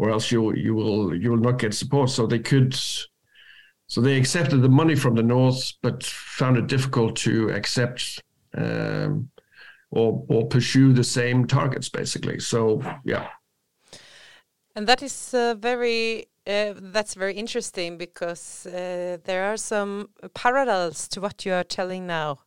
or 0.00 0.08
else 0.08 0.32
you 0.32 0.54
you 0.54 0.74
will 0.74 1.14
you 1.14 1.30
will 1.30 1.44
not 1.48 1.58
get 1.58 1.74
support. 1.74 2.08
So 2.08 2.26
they 2.26 2.38
could, 2.38 2.74
so 3.86 4.00
they 4.00 4.16
accepted 4.16 4.62
the 4.62 4.68
money 4.68 4.96
from 4.96 5.14
the 5.14 5.22
north, 5.22 5.72
but 5.82 6.02
found 6.02 6.56
it 6.56 6.66
difficult 6.66 7.16
to 7.16 7.50
accept. 7.50 8.22
Um, 8.56 9.30
or, 9.92 10.24
or 10.28 10.46
pursue 10.46 10.92
the 10.92 11.02
same 11.02 11.48
targets 11.48 11.88
basically 11.88 12.38
so 12.38 12.80
yeah 13.04 13.26
and 14.76 14.86
that 14.86 15.02
is 15.02 15.34
uh, 15.34 15.56
very 15.58 16.26
uh, 16.46 16.74
that's 16.76 17.14
very 17.14 17.34
interesting 17.34 17.98
because 17.98 18.66
uh, 18.66 19.18
there 19.24 19.52
are 19.52 19.56
some 19.56 20.08
parallels 20.32 21.08
to 21.08 21.20
what 21.20 21.44
you 21.44 21.52
are 21.52 21.64
telling 21.64 22.06
now 22.06 22.38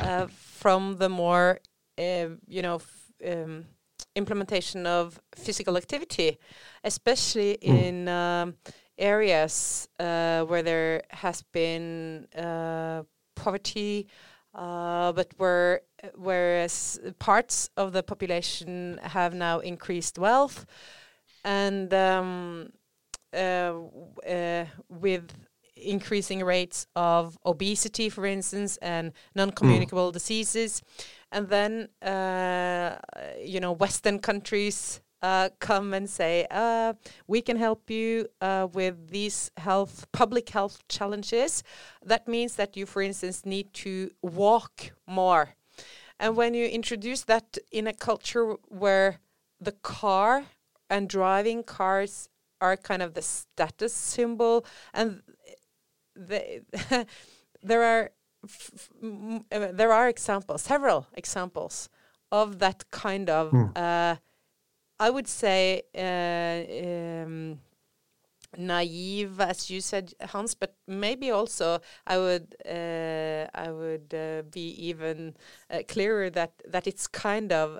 uh, 0.00 0.26
from 0.26 0.96
the 0.96 1.08
more 1.08 1.60
uh, 1.96 2.26
you 2.48 2.60
know 2.60 2.80
um, 3.24 3.66
implementation 4.22 4.86
of 4.86 5.20
physical 5.34 5.74
activity 5.76 6.38
especially 6.84 7.52
mm. 7.62 7.82
in 7.86 7.96
um, 8.08 8.54
areas 8.98 9.88
uh, 9.98 10.40
where 10.50 10.62
there 10.62 11.02
has 11.10 11.42
been 11.52 12.26
poverty 13.34 14.06
but 14.54 15.28
where 15.38 15.80
whereas 16.14 16.98
parts 17.18 17.70
of 17.76 17.92
the 17.92 18.02
population 18.02 18.98
have 19.02 19.32
now 19.34 19.56
increased 19.60 20.18
wealth 20.18 20.66
and 21.44 21.92
um, 21.94 22.70
uh, 23.32 23.72
uh, 24.28 24.64
with 24.88 25.32
increasing 25.76 26.44
rates 26.44 26.86
of 26.94 27.38
obesity, 27.46 28.08
for 28.08 28.26
instance, 28.26 28.76
and 28.78 29.12
non-communicable 29.34 30.10
mm. 30.10 30.12
diseases, 30.12 30.82
and 31.32 31.48
then 31.48 31.88
uh, 32.02 32.96
you 33.42 33.60
know 33.60 33.72
Western 33.72 34.18
countries 34.18 35.00
uh, 35.22 35.50
come 35.58 35.92
and 35.92 36.08
say, 36.08 36.46
uh, 36.50 36.94
we 37.26 37.42
can 37.42 37.56
help 37.56 37.90
you 37.90 38.26
uh, 38.40 38.66
with 38.72 39.10
these 39.10 39.50
health, 39.58 40.06
public 40.12 40.48
health 40.48 40.82
challenges. 40.88 41.62
That 42.02 42.26
means 42.26 42.56
that 42.56 42.76
you, 42.76 42.86
for 42.86 43.02
instance, 43.02 43.44
need 43.44 43.74
to 43.74 44.10
walk 44.22 44.92
more. 45.06 45.54
And 46.18 46.36
when 46.36 46.54
you 46.54 46.66
introduce 46.66 47.22
that 47.24 47.58
in 47.70 47.86
a 47.86 47.92
culture 47.92 48.54
where 48.68 49.20
the 49.60 49.72
car 49.72 50.44
and 50.88 51.08
driving 51.08 51.62
cars 51.62 52.28
are 52.60 52.76
kind 52.76 53.02
of 53.02 53.14
the 53.14 53.22
status 53.22 53.94
symbol 53.94 54.66
and 54.92 55.22
they, 56.14 56.60
there 57.62 57.84
are 57.84 58.10
there 59.50 59.92
are 59.92 60.08
examples 60.08 60.62
several 60.62 61.06
examples 61.14 61.88
of 62.32 62.58
that 62.58 62.90
kind 62.90 63.28
of 63.28 63.50
mm. 63.50 63.76
uh, 63.76 64.16
I 64.98 65.10
would 65.10 65.28
say 65.28 65.82
uh, 65.94 67.26
um, 67.26 67.60
naive, 68.56 69.40
as 69.40 69.70
you 69.70 69.80
said, 69.80 70.14
Hans, 70.20 70.54
but 70.54 70.74
maybe 70.86 71.30
also 71.30 71.80
I 72.06 72.18
would 72.18 72.56
uh, 72.66 73.46
I 73.54 73.70
would 73.70 74.14
uh, 74.14 74.42
be 74.50 74.70
even 74.88 75.36
uh, 75.70 75.80
clearer 75.88 76.30
that 76.30 76.52
that 76.68 76.86
it's 76.86 77.06
kind 77.06 77.52
of 77.52 77.78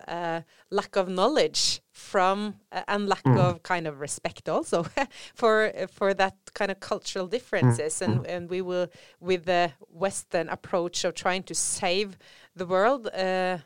lack 0.70 0.96
of 0.96 1.08
knowledge 1.08 1.80
from 1.92 2.54
uh, 2.72 2.82
and 2.88 3.08
lack 3.08 3.24
mm. 3.24 3.38
of 3.38 3.62
kind 3.62 3.86
of 3.86 4.00
respect 4.00 4.48
also 4.48 4.86
for 5.34 5.72
for 5.92 6.14
that 6.14 6.36
kind 6.54 6.70
of 6.70 6.80
cultural 6.80 7.26
differences, 7.26 7.98
mm. 7.98 8.06
and 8.06 8.14
hmm. 8.18 8.24
and 8.28 8.50
we 8.50 8.62
will 8.62 8.88
with 9.20 9.44
the 9.44 9.72
Western 9.88 10.48
approach 10.48 11.04
of 11.04 11.14
trying 11.14 11.42
to 11.44 11.54
save 11.54 12.16
the 12.54 12.66
world 12.66 13.08
uh, 13.08 13.58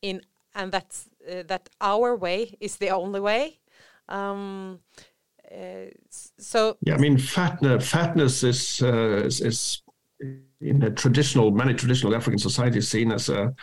in 0.00 0.22
and 0.54 0.72
that's 0.72 1.08
uh, 1.30 1.42
that 1.46 1.68
our 1.80 2.16
way 2.16 2.56
is 2.60 2.76
the 2.76 2.90
only 2.90 3.20
way. 3.20 3.58
Um, 4.08 4.80
uh, 4.98 5.02
so 6.38 6.76
yeah, 6.82 6.94
I 6.94 6.98
mean, 6.98 7.18
fatness, 7.18 7.88
fatness 7.88 8.42
is, 8.42 8.82
uh, 8.82 9.22
is, 9.24 9.40
is 9.40 9.82
in 10.60 10.82
a 10.82 10.90
traditional, 10.90 11.50
many 11.50 11.74
traditional 11.74 12.14
African 12.14 12.38
societies 12.38 12.88
seen 12.88 13.12
as 13.12 13.28
a 13.28 13.54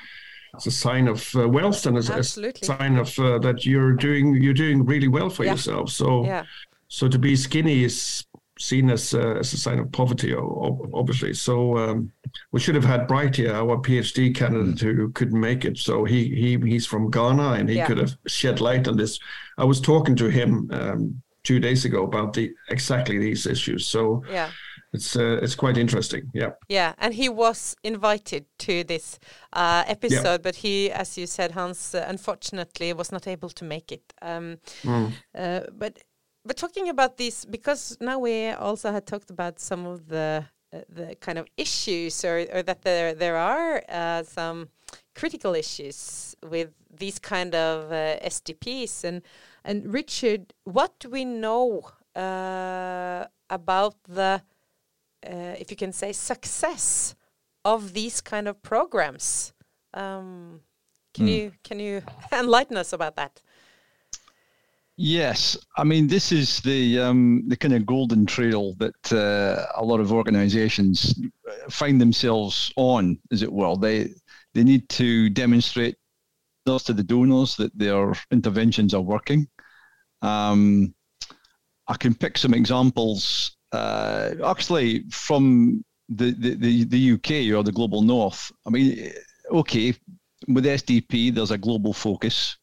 as 0.55 0.65
a 0.65 0.71
sign 0.71 1.07
of 1.07 1.29
uh, 1.35 1.47
wealth 1.47 1.85
and 1.85 1.95
as, 1.95 2.09
as, 2.09 2.35
a 2.37 2.65
sign 2.65 2.97
of 2.97 3.17
uh, 3.19 3.37
that 3.37 3.67
you're 3.67 3.93
doing 3.93 4.35
you're 4.41 4.53
doing 4.53 4.83
really 4.83 5.07
well 5.07 5.29
for 5.29 5.43
yeah. 5.43 5.51
yourself. 5.51 5.91
So 5.91 6.25
yeah. 6.25 6.43
so 6.87 7.07
to 7.07 7.19
be 7.19 7.35
skinny 7.35 7.83
is 7.83 8.25
seen 8.59 8.89
as 8.89 9.13
uh, 9.13 9.35
as 9.39 9.53
a 9.53 9.57
sign 9.57 9.79
of 9.79 9.91
poverty, 9.91 10.35
obviously. 10.35 11.33
So 11.33 11.77
um, 11.77 12.11
we 12.51 12.59
should 12.59 12.75
have 12.75 12.83
had 12.83 13.07
Bright 13.07 13.37
here, 13.37 13.53
our 13.53 13.77
PhD 13.77 14.35
candidate, 14.35 14.75
mm. 14.75 14.95
who 14.95 15.11
couldn't 15.11 15.39
make 15.39 15.65
it. 15.65 15.77
So 15.77 16.03
he 16.03 16.35
he 16.35 16.57
he's 16.69 16.85
from 16.85 17.09
Ghana, 17.09 17.53
and 17.53 17.69
he 17.69 17.77
yeah. 17.77 17.87
could 17.87 17.97
have 17.97 18.15
shed 18.27 18.59
light 18.59 18.87
on 18.87 18.97
this. 18.97 19.19
I 19.57 19.63
was 19.63 19.79
talking 19.79 20.15
to 20.17 20.29
him 20.29 20.69
um, 20.71 21.21
two 21.43 21.59
days 21.59 21.85
ago 21.85 22.03
about 22.03 22.33
the 22.33 22.53
exactly 22.69 23.17
these 23.17 23.45
issues. 23.45 23.87
So 23.87 24.23
yeah 24.29 24.51
it's 24.93 25.15
uh, 25.15 25.39
it's 25.41 25.55
quite 25.55 25.77
interesting. 25.77 26.31
Yeah. 26.33 26.51
Yeah, 26.67 26.93
and 26.97 27.13
he 27.13 27.29
was 27.29 27.75
invited 27.83 28.45
to 28.59 28.83
this 28.83 29.19
uh, 29.53 29.83
episode, 29.87 30.23
yeah. 30.23 30.37
but 30.37 30.55
he, 30.55 30.91
as 30.91 31.17
you 31.17 31.27
said, 31.27 31.51
Hans, 31.51 31.93
uh, 31.93 32.05
unfortunately 32.07 32.93
was 32.93 33.11
not 33.11 33.27
able 33.27 33.49
to 33.49 33.65
make 33.65 33.91
it. 33.91 34.13
Um, 34.21 34.57
mm. 34.83 35.11
but 35.77 35.99
but 36.45 36.57
talking 36.57 36.89
about 36.89 37.17
this, 37.17 37.45
because 37.45 37.97
now 37.99 38.19
we 38.19 38.49
also 38.49 38.91
had 38.91 39.05
talked 39.05 39.29
about 39.29 39.59
some 39.59 39.85
of 39.85 40.07
the 40.07 40.45
uh, 40.73 40.79
the 40.89 41.15
kind 41.19 41.37
of 41.37 41.47
issues, 41.57 42.25
or, 42.25 42.45
or 42.51 42.63
that 42.63 42.81
there 42.81 43.13
there 43.13 43.37
are 43.37 43.83
uh, 43.89 44.23
some 44.23 44.69
critical 45.13 45.53
issues 45.53 46.35
with 46.43 46.69
these 46.89 47.19
kind 47.19 47.53
of 47.53 47.91
SDPs, 47.91 49.03
and 49.03 49.21
and 49.63 49.93
Richard, 49.93 50.53
what 50.63 50.99
do 50.99 51.09
we 51.09 51.25
know 51.25 51.91
about 52.15 53.95
the 54.07 54.41
uh, 55.25 55.55
if 55.59 55.69
you 55.69 55.77
can 55.77 55.91
say, 55.91 56.13
success 56.13 57.15
of 57.65 57.93
these 57.93 58.21
kind 58.21 58.47
of 58.47 58.61
programs. 58.61 59.53
Um, 59.93 60.61
can 61.13 61.27
mm. 61.27 61.35
you 61.35 61.51
can 61.63 61.79
you 61.79 62.03
enlighten 62.31 62.77
us 62.77 62.93
about 62.93 63.15
that? 63.15 63.41
Yes, 64.95 65.57
I 65.77 65.83
mean 65.83 66.07
this 66.07 66.31
is 66.31 66.59
the 66.61 66.99
um, 66.99 67.43
the 67.47 67.57
kind 67.57 67.73
of 67.73 67.85
golden 67.85 68.25
trail 68.25 68.75
that 68.75 69.13
uh, 69.13 69.65
a 69.75 69.83
lot 69.83 69.99
of 69.99 70.11
organisations 70.11 71.19
find 71.69 71.99
themselves 71.99 72.71
on, 72.75 73.17
as 73.31 73.41
it 73.41 73.51
were. 73.51 73.75
They 73.75 74.09
they 74.53 74.63
need 74.63 74.87
to 74.89 75.29
demonstrate 75.29 75.95
to 76.77 76.93
the 76.93 77.03
donors 77.03 77.55
that 77.55 77.77
their 77.77 78.13
interventions 78.31 78.93
are 78.93 79.01
working. 79.01 79.47
Um, 80.21 80.93
I 81.87 81.95
can 81.95 82.13
pick 82.13 82.37
some 82.37 82.53
examples 82.53 83.57
uh, 83.71 84.33
actually 84.45 85.03
from 85.09 85.83
the, 86.09 86.31
the, 86.31 86.83
the, 86.85 87.11
UK 87.13 87.55
or 87.55 87.63
the 87.63 87.71
global 87.71 88.01
north, 88.01 88.51
I 88.65 88.71
mean, 88.71 89.11
okay, 89.51 89.93
with 90.47 90.65
SDP, 90.65 91.33
there's 91.33 91.51
a 91.51 91.57
global 91.57 91.93
focus. 91.93 92.57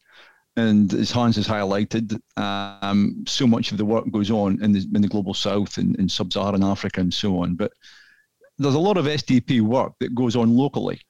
And 0.56 0.92
as 0.94 1.10
Hans 1.10 1.36
has 1.36 1.46
highlighted, 1.46 2.18
um, 2.36 3.25
so 3.26 3.46
much 3.46 3.72
of 3.72 3.78
the 3.78 3.84
work 3.84 4.10
goes 4.10 4.30
on 4.30 4.62
in 4.62 4.72
the, 4.72 4.86
in 4.94 5.02
the 5.02 5.08
global 5.08 5.34
south 5.34 5.76
and 5.76 5.94
in 5.96 6.08
sub 6.08 6.32
Saharan 6.32 6.64
Africa 6.64 7.00
and 7.00 7.12
so 7.12 7.42
on. 7.42 7.54
But 7.54 7.72
there's 8.58 8.75
a 8.75 8.78
lot 8.78 8.96
of 8.96 9.04
SDP 9.04 9.60
work 9.60 9.92
that 10.00 10.14
goes 10.14 10.34
on 10.34 10.56
locally, 10.56 11.00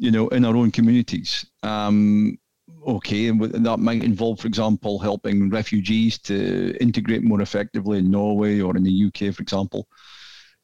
you 0.00 0.10
know, 0.10 0.28
in 0.28 0.44
our 0.46 0.56
own 0.56 0.70
communities. 0.70 1.44
Um, 1.62 2.38
okay, 2.86 3.28
and 3.28 3.66
that 3.66 3.76
might 3.78 4.02
involve, 4.02 4.40
for 4.40 4.48
example, 4.48 4.98
helping 4.98 5.50
refugees 5.50 6.18
to 6.20 6.74
integrate 6.80 7.22
more 7.22 7.42
effectively 7.42 7.98
in 7.98 8.10
Norway 8.10 8.60
or 8.60 8.76
in 8.76 8.82
the 8.82 9.04
UK, 9.06 9.34
for 9.34 9.42
example. 9.42 9.86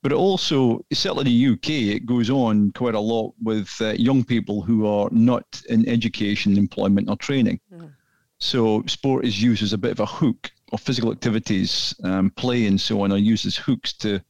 But 0.02 0.12
also, 0.12 0.84
certainly 0.92 1.30
in 1.30 1.38
the 1.38 1.52
UK, 1.52 1.96
it 1.96 2.06
goes 2.06 2.30
on 2.30 2.70
quite 2.72 2.94
a 2.94 3.00
lot 3.00 3.34
with 3.42 3.70
uh, 3.80 3.90
young 3.90 4.24
people 4.24 4.62
who 4.62 4.86
are 4.86 5.08
not 5.10 5.44
in 5.68 5.86
education, 5.86 6.56
employment, 6.56 7.10
or 7.10 7.16
training. 7.16 7.60
Mm. 7.70 7.92
So 8.38 8.84
sport 8.86 9.26
is 9.26 9.42
used 9.42 9.62
as 9.62 9.74
a 9.74 9.78
bit 9.78 9.92
of 9.92 10.00
a 10.00 10.06
hook, 10.06 10.50
or 10.72 10.78
physical 10.78 11.12
activities, 11.12 11.94
um, 12.04 12.30
play, 12.30 12.66
and 12.66 12.80
so 12.80 13.02
on 13.02 13.12
are 13.12 13.18
used 13.18 13.46
as 13.46 13.56
hooks 13.56 13.92
to, 13.94 14.20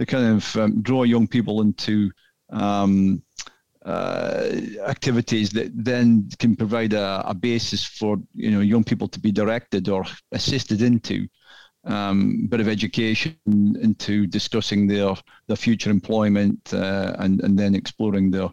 to 0.00 0.06
kind 0.06 0.36
of 0.36 0.56
um, 0.56 0.82
draw 0.82 1.04
young 1.04 1.28
people 1.28 1.60
into 1.60 2.10
um, 2.50 3.22
uh, 3.88 4.50
activities 4.86 5.48
that 5.48 5.70
then 5.74 6.28
can 6.38 6.54
provide 6.54 6.92
a, 6.92 7.22
a, 7.26 7.34
basis 7.34 7.82
for 7.82 8.18
you 8.34 8.50
know 8.50 8.60
young 8.60 8.84
people 8.84 9.08
to 9.08 9.18
be 9.18 9.32
directed 9.32 9.88
or 9.88 10.04
assisted 10.32 10.82
into 10.82 11.26
um, 11.84 12.42
a 12.44 12.48
bit 12.48 12.60
of 12.60 12.68
education 12.68 13.34
into 13.80 14.26
discussing 14.26 14.86
their 14.86 15.14
their 15.46 15.56
future 15.56 15.90
employment 15.90 16.60
uh, 16.74 17.16
and 17.20 17.40
and 17.40 17.58
then 17.58 17.74
exploring 17.74 18.30
their 18.30 18.50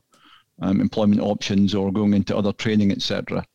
um, 0.61 0.79
employment 0.79 1.19
options 1.19 1.75
or 1.75 1.91
going 1.91 2.13
into 2.13 2.37
other 2.37 2.53
training, 2.53 2.93
etc. 2.93 3.45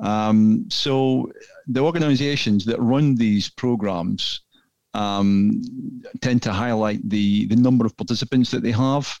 Um, 0.00 0.64
so 0.70 1.30
the 1.66 1.80
organisations 1.80 2.64
that 2.64 2.80
run 2.80 3.14
these 3.14 3.50
programs 3.50 4.40
um, 4.94 5.60
tend 6.22 6.40
to 6.44 6.52
highlight 6.52 7.06
the 7.10 7.44
the 7.48 7.56
number 7.56 7.84
of 7.84 7.94
participants 7.98 8.50
that 8.52 8.62
they 8.62 8.72
have 8.72 9.20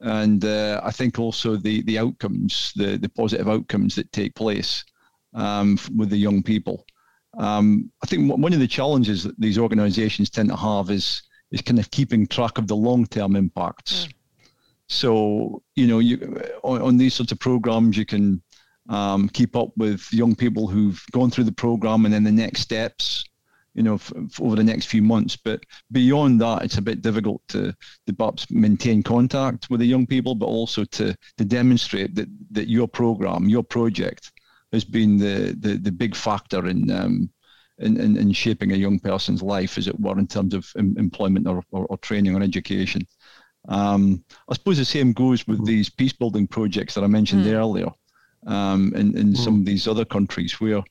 and 0.00 0.44
uh, 0.44 0.80
I 0.84 0.90
think 0.90 1.18
also 1.18 1.56
the 1.56 1.82
the 1.82 1.98
outcomes, 1.98 2.72
the 2.76 2.96
the 2.96 3.08
positive 3.08 3.48
outcomes 3.48 3.94
that 3.96 4.12
take 4.12 4.34
place 4.34 4.84
um, 5.34 5.78
with 5.96 6.10
the 6.10 6.16
young 6.16 6.42
people. 6.42 6.84
Um, 7.38 7.90
I 8.02 8.06
think 8.06 8.32
one 8.32 8.52
of 8.52 8.60
the 8.60 8.66
challenges 8.66 9.24
that 9.24 9.38
these 9.38 9.58
organisations 9.58 10.30
tend 10.30 10.48
to 10.48 10.56
have 10.56 10.90
is 10.90 11.22
is 11.50 11.62
kind 11.62 11.78
of 11.78 11.90
keeping 11.90 12.26
track 12.26 12.58
of 12.58 12.66
the 12.66 12.76
long 12.76 13.06
term 13.06 13.36
impacts. 13.36 14.06
Mm. 14.06 14.12
So 14.88 15.62
you 15.74 15.86
know, 15.86 15.98
you 15.98 16.40
on, 16.62 16.82
on, 16.82 16.96
these 16.96 17.14
sorts 17.14 17.32
of 17.32 17.38
programs, 17.38 17.96
you 17.96 18.06
can 18.06 18.42
um, 18.88 19.28
keep 19.28 19.56
up 19.56 19.70
with 19.76 20.06
young 20.12 20.34
people 20.34 20.68
who've 20.68 21.02
gone 21.12 21.30
through 21.30 21.44
the 21.44 21.52
program 21.52 22.04
and 22.04 22.14
then 22.14 22.24
the 22.24 22.32
next 22.32 22.60
steps 22.60 23.24
you 23.76 23.82
know, 23.82 23.94
f- 23.94 24.12
f- 24.16 24.40
over 24.40 24.56
the 24.56 24.64
next 24.64 24.86
few 24.86 25.02
months. 25.02 25.36
But 25.36 25.60
beyond 25.92 26.40
that, 26.40 26.64
it's 26.64 26.78
a 26.78 26.82
bit 26.82 27.02
difficult 27.02 27.42
to, 27.48 27.74
to 28.06 28.12
perhaps 28.14 28.50
maintain 28.50 29.02
contact 29.02 29.68
with 29.68 29.80
the 29.80 29.86
young 29.86 30.06
people, 30.06 30.34
but 30.34 30.46
also 30.46 30.84
to, 30.84 31.14
to 31.36 31.44
demonstrate 31.44 32.14
that, 32.14 32.28
that 32.52 32.68
your 32.68 32.88
program, 32.88 33.48
your 33.48 33.62
project, 33.62 34.32
has 34.72 34.84
been 34.84 35.18
the, 35.18 35.54
the, 35.60 35.76
the 35.76 35.92
big 35.92 36.16
factor 36.16 36.66
in, 36.66 36.90
um, 36.90 37.30
in, 37.78 38.00
in, 38.00 38.16
in, 38.16 38.32
shaping 38.32 38.72
a 38.72 38.76
young 38.76 38.98
person's 38.98 39.42
life, 39.42 39.76
as 39.76 39.86
it 39.86 40.00
were, 40.00 40.18
in 40.18 40.26
terms 40.26 40.54
of 40.54 40.66
em- 40.78 40.96
employment 40.98 41.46
or, 41.46 41.62
or, 41.70 41.86
or, 41.86 41.98
training 41.98 42.34
or 42.34 42.42
education. 42.42 43.06
Um, 43.68 44.24
I 44.48 44.54
suppose 44.54 44.78
the 44.78 44.84
same 44.84 45.12
goes 45.12 45.46
with 45.46 45.64
these 45.66 45.90
peace 45.90 46.12
building 46.14 46.46
projects 46.46 46.94
that 46.94 47.04
I 47.04 47.08
mentioned 47.08 47.44
mm. 47.44 47.52
earlier 47.52 47.88
um, 48.46 48.92
in, 48.94 49.16
in 49.16 49.32
mm. 49.32 49.36
some 49.36 49.56
of 49.56 49.64
these 49.66 49.86
other 49.86 50.04
countries 50.04 50.60
where 50.60 50.82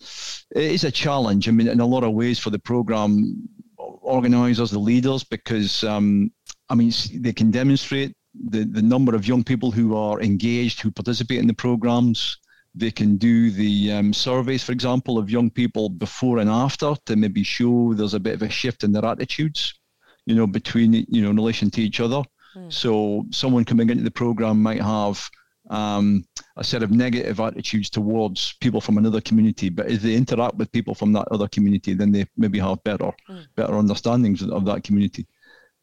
it 0.00 0.62
is 0.62 0.84
a 0.84 0.90
challenge. 0.90 1.48
I 1.48 1.52
mean, 1.52 1.68
in 1.68 1.80
a 1.80 1.86
lot 1.86 2.04
of 2.04 2.12
ways 2.12 2.38
for 2.38 2.50
the 2.50 2.58
program 2.58 3.48
organizers, 3.76 4.70
the 4.70 4.78
leaders, 4.78 5.24
because 5.24 5.84
um, 5.84 6.32
I 6.68 6.74
mean, 6.74 6.92
they 7.14 7.32
can 7.32 7.50
demonstrate 7.50 8.14
the, 8.34 8.64
the 8.64 8.82
number 8.82 9.14
of 9.14 9.26
young 9.26 9.42
people 9.42 9.70
who 9.70 9.96
are 9.96 10.20
engaged, 10.20 10.80
who 10.80 10.90
participate 10.90 11.40
in 11.40 11.46
the 11.46 11.54
programs. 11.54 12.38
They 12.74 12.92
can 12.92 13.16
do 13.16 13.50
the 13.50 13.92
um, 13.92 14.12
surveys, 14.12 14.62
for 14.62 14.72
example, 14.72 15.18
of 15.18 15.30
young 15.30 15.50
people 15.50 15.88
before 15.88 16.38
and 16.38 16.48
after 16.48 16.94
to 17.06 17.16
maybe 17.16 17.42
show 17.42 17.94
there's 17.94 18.14
a 18.14 18.20
bit 18.20 18.34
of 18.34 18.42
a 18.42 18.48
shift 18.48 18.84
in 18.84 18.92
their 18.92 19.04
attitudes, 19.04 19.74
you 20.26 20.36
know, 20.36 20.46
between, 20.46 20.92
you 21.08 21.22
know, 21.22 21.30
in 21.30 21.36
relation 21.36 21.70
to 21.70 21.82
each 21.82 21.98
other. 21.98 22.22
Mm. 22.56 22.72
So 22.72 23.26
someone 23.30 23.64
coming 23.64 23.90
into 23.90 24.04
the 24.04 24.10
program 24.10 24.62
might 24.62 24.80
have 24.80 25.28
um, 25.68 26.24
a 26.56 26.64
set 26.64 26.82
of 26.82 26.90
negative 26.90 27.40
attitudes 27.40 27.88
towards 27.90 28.54
people 28.60 28.80
from 28.80 28.98
another 28.98 29.20
community. 29.20 29.68
But 29.68 29.86
as 29.86 30.02
they 30.02 30.14
interact 30.14 30.56
with 30.56 30.72
people 30.72 30.94
from 30.94 31.12
that 31.12 31.28
other 31.30 31.48
community, 31.48 31.94
then 31.94 32.12
they 32.12 32.26
maybe 32.36 32.58
have 32.58 32.82
better 32.84 33.12
mm. 33.28 33.46
better 33.56 33.74
understandings 33.74 34.42
of 34.42 34.64
that 34.64 34.84
community. 34.84 35.26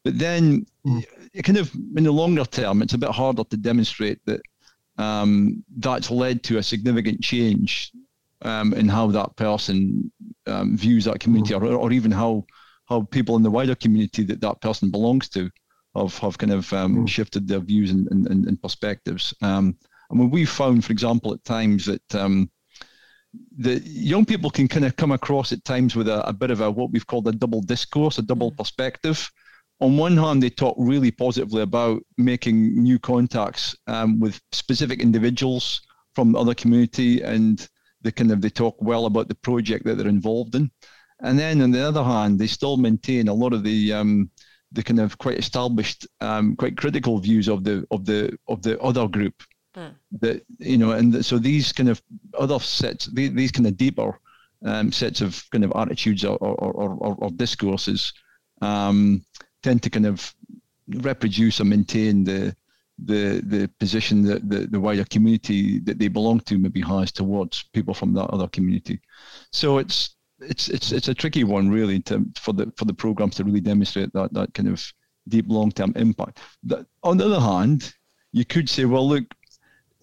But 0.04 0.18
then, 0.18 0.66
mm. 0.86 1.04
kind 1.42 1.58
of 1.58 1.74
in 1.96 2.04
the 2.04 2.12
longer 2.12 2.44
term, 2.44 2.82
it's 2.82 2.94
a 2.94 2.98
bit 2.98 3.10
harder 3.10 3.44
to 3.44 3.56
demonstrate 3.56 4.24
that 4.26 4.40
um, 4.98 5.64
that's 5.78 6.10
led 6.10 6.42
to 6.44 6.58
a 6.58 6.62
significant 6.62 7.20
change 7.20 7.92
um, 8.42 8.72
in 8.74 8.88
how 8.88 9.08
that 9.08 9.36
person 9.36 10.12
um, 10.46 10.76
views 10.76 11.04
that 11.04 11.20
community, 11.20 11.54
mm. 11.54 11.62
or, 11.62 11.74
or 11.74 11.92
even 11.92 12.10
how 12.10 12.44
how 12.86 13.02
people 13.02 13.36
in 13.36 13.42
the 13.42 13.50
wider 13.50 13.74
community 13.74 14.22
that 14.24 14.40
that 14.40 14.60
person 14.62 14.90
belongs 14.90 15.28
to 15.28 15.50
have, 15.94 16.16
have 16.18 16.38
kind 16.38 16.52
of 16.52 16.72
um, 16.72 16.96
mm. 16.96 17.08
shifted 17.08 17.46
their 17.46 17.60
views 17.60 17.90
and, 17.90 18.06
and, 18.10 18.46
and 18.46 18.62
perspectives. 18.62 19.34
Um, 19.42 19.76
I 20.10 20.14
mean, 20.14 20.30
we 20.30 20.44
found, 20.44 20.84
for 20.84 20.92
example, 20.92 21.34
at 21.34 21.44
times 21.44 21.86
that 21.86 22.14
um, 22.14 22.50
the 23.56 23.80
young 23.80 24.24
people 24.24 24.50
can 24.50 24.68
kind 24.68 24.84
of 24.84 24.96
come 24.96 25.12
across 25.12 25.52
at 25.52 25.64
times 25.64 25.94
with 25.94 26.08
a, 26.08 26.26
a, 26.26 26.32
bit 26.32 26.50
of 26.50 26.60
a 26.60 26.70
what 26.70 26.90
we've 26.90 27.06
called 27.06 27.28
a 27.28 27.32
double 27.32 27.60
discourse, 27.60 28.18
a 28.18 28.22
double 28.22 28.50
mm. 28.52 28.56
perspective. 28.56 29.30
On 29.80 29.96
one 29.96 30.16
hand, 30.16 30.42
they 30.42 30.50
talk 30.50 30.74
really 30.78 31.10
positively 31.10 31.62
about 31.62 32.02
making 32.16 32.82
new 32.82 32.98
contacts 32.98 33.76
um, 33.86 34.18
with 34.18 34.40
specific 34.52 35.00
individuals 35.00 35.82
from 36.14 36.32
the 36.32 36.38
other 36.38 36.54
community, 36.54 37.22
and 37.22 37.68
they 38.02 38.10
kind 38.10 38.32
of 38.32 38.40
they 38.40 38.50
talk 38.50 38.76
well 38.80 39.06
about 39.06 39.28
the 39.28 39.36
project 39.36 39.84
that 39.84 39.96
they're 39.96 40.08
involved 40.08 40.54
in. 40.54 40.70
And 41.20 41.38
then 41.38 41.60
on 41.62 41.70
the 41.70 41.80
other 41.80 42.02
hand, 42.02 42.38
they 42.38 42.46
still 42.46 42.76
maintain 42.76 43.28
a 43.28 43.34
lot 43.34 43.52
of 43.52 43.62
the 43.62 43.92
um, 43.92 44.30
the 44.72 44.82
kind 44.82 45.00
of 45.00 45.16
quite 45.18 45.38
established, 45.38 46.06
um, 46.20 46.56
quite 46.56 46.76
critical 46.76 47.18
views 47.18 47.48
of 47.48 47.62
the 47.62 47.86
of 47.90 48.04
the 48.04 48.36
of 48.48 48.62
the 48.62 48.80
other 48.80 49.06
group. 49.06 49.34
Mm. 49.78 49.94
That 50.20 50.42
you 50.58 50.76
know, 50.76 50.90
and 50.92 51.24
so 51.24 51.38
these 51.38 51.72
kind 51.72 51.88
of 51.88 52.02
other 52.36 52.58
sets, 52.58 53.06
these, 53.06 53.32
these 53.32 53.52
kind 53.52 53.66
of 53.66 53.76
deeper 53.76 54.18
um, 54.64 54.90
sets 54.90 55.20
of 55.20 55.44
kind 55.50 55.64
of 55.64 55.72
attitudes 55.76 56.24
or 56.24 56.36
or, 56.38 56.72
or, 56.72 57.14
or, 57.18 57.30
discourses 57.30 58.12
um, 58.60 59.24
tend 59.62 59.82
to 59.84 59.90
kind 59.90 60.06
of 60.06 60.34
reproduce 60.88 61.60
or 61.60 61.64
maintain 61.64 62.24
the 62.24 62.56
the 63.04 63.40
the 63.46 63.70
position 63.78 64.22
that 64.22 64.48
the, 64.50 64.66
the 64.66 64.80
wider 64.80 65.04
community 65.04 65.78
that 65.80 66.00
they 66.00 66.08
belong 66.08 66.40
to 66.40 66.58
maybe 66.58 66.80
has 66.80 67.12
towards 67.12 67.62
people 67.72 67.94
from 67.94 68.12
that 68.14 68.30
other 68.30 68.48
community. 68.48 69.00
So 69.52 69.78
it's 69.78 70.16
it's 70.40 70.68
it's 70.68 70.90
it's 70.90 71.08
a 71.08 71.14
tricky 71.14 71.44
one 71.44 71.70
really 71.70 72.00
to, 72.00 72.26
for 72.40 72.52
the 72.52 72.72
for 72.76 72.84
the 72.84 72.94
programs 72.94 73.36
to 73.36 73.44
really 73.44 73.60
demonstrate 73.60 74.12
that 74.14 74.32
that 74.32 74.54
kind 74.54 74.68
of 74.68 74.92
deep 75.28 75.44
long 75.48 75.70
term 75.70 75.92
impact. 75.94 76.40
That, 76.64 76.86
on 77.04 77.16
the 77.18 77.26
other 77.26 77.40
hand, 77.40 77.94
you 78.32 78.44
could 78.44 78.68
say, 78.68 78.84
well, 78.84 79.08
look, 79.08 79.24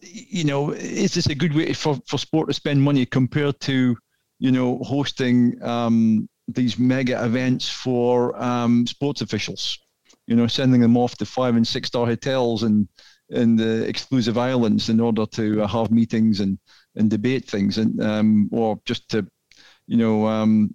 you 0.05 0.43
know, 0.43 0.71
is 0.71 1.13
this 1.13 1.27
a 1.27 1.35
good 1.35 1.55
way 1.55 1.73
for, 1.73 1.99
for 2.07 2.17
sport 2.17 2.47
to 2.47 2.53
spend 2.53 2.81
money 2.81 3.05
compared 3.05 3.59
to, 3.61 3.97
you 4.39 4.51
know, 4.51 4.79
hosting 4.79 5.61
um, 5.63 6.29
these 6.47 6.77
mega 6.77 7.23
events 7.25 7.69
for 7.69 8.41
um, 8.41 8.85
sports 8.87 9.21
officials? 9.21 9.79
You 10.27 10.35
know, 10.35 10.47
sending 10.47 10.81
them 10.81 10.97
off 10.97 11.17
to 11.17 11.25
five 11.25 11.55
and 11.55 11.67
six 11.67 11.87
star 11.87 12.05
hotels 12.05 12.63
and 12.63 12.87
in 13.29 13.55
the 13.55 13.87
exclusive 13.87 14.37
islands 14.37 14.89
in 14.89 14.99
order 14.99 15.25
to 15.25 15.63
uh, 15.63 15.67
have 15.67 15.91
meetings 15.91 16.39
and, 16.39 16.59
and 16.95 17.09
debate 17.09 17.45
things, 17.45 17.77
and 17.77 18.01
um, 18.01 18.49
or 18.51 18.79
just 18.85 19.09
to, 19.09 19.25
you 19.87 19.97
know, 19.97 20.27
um, 20.27 20.73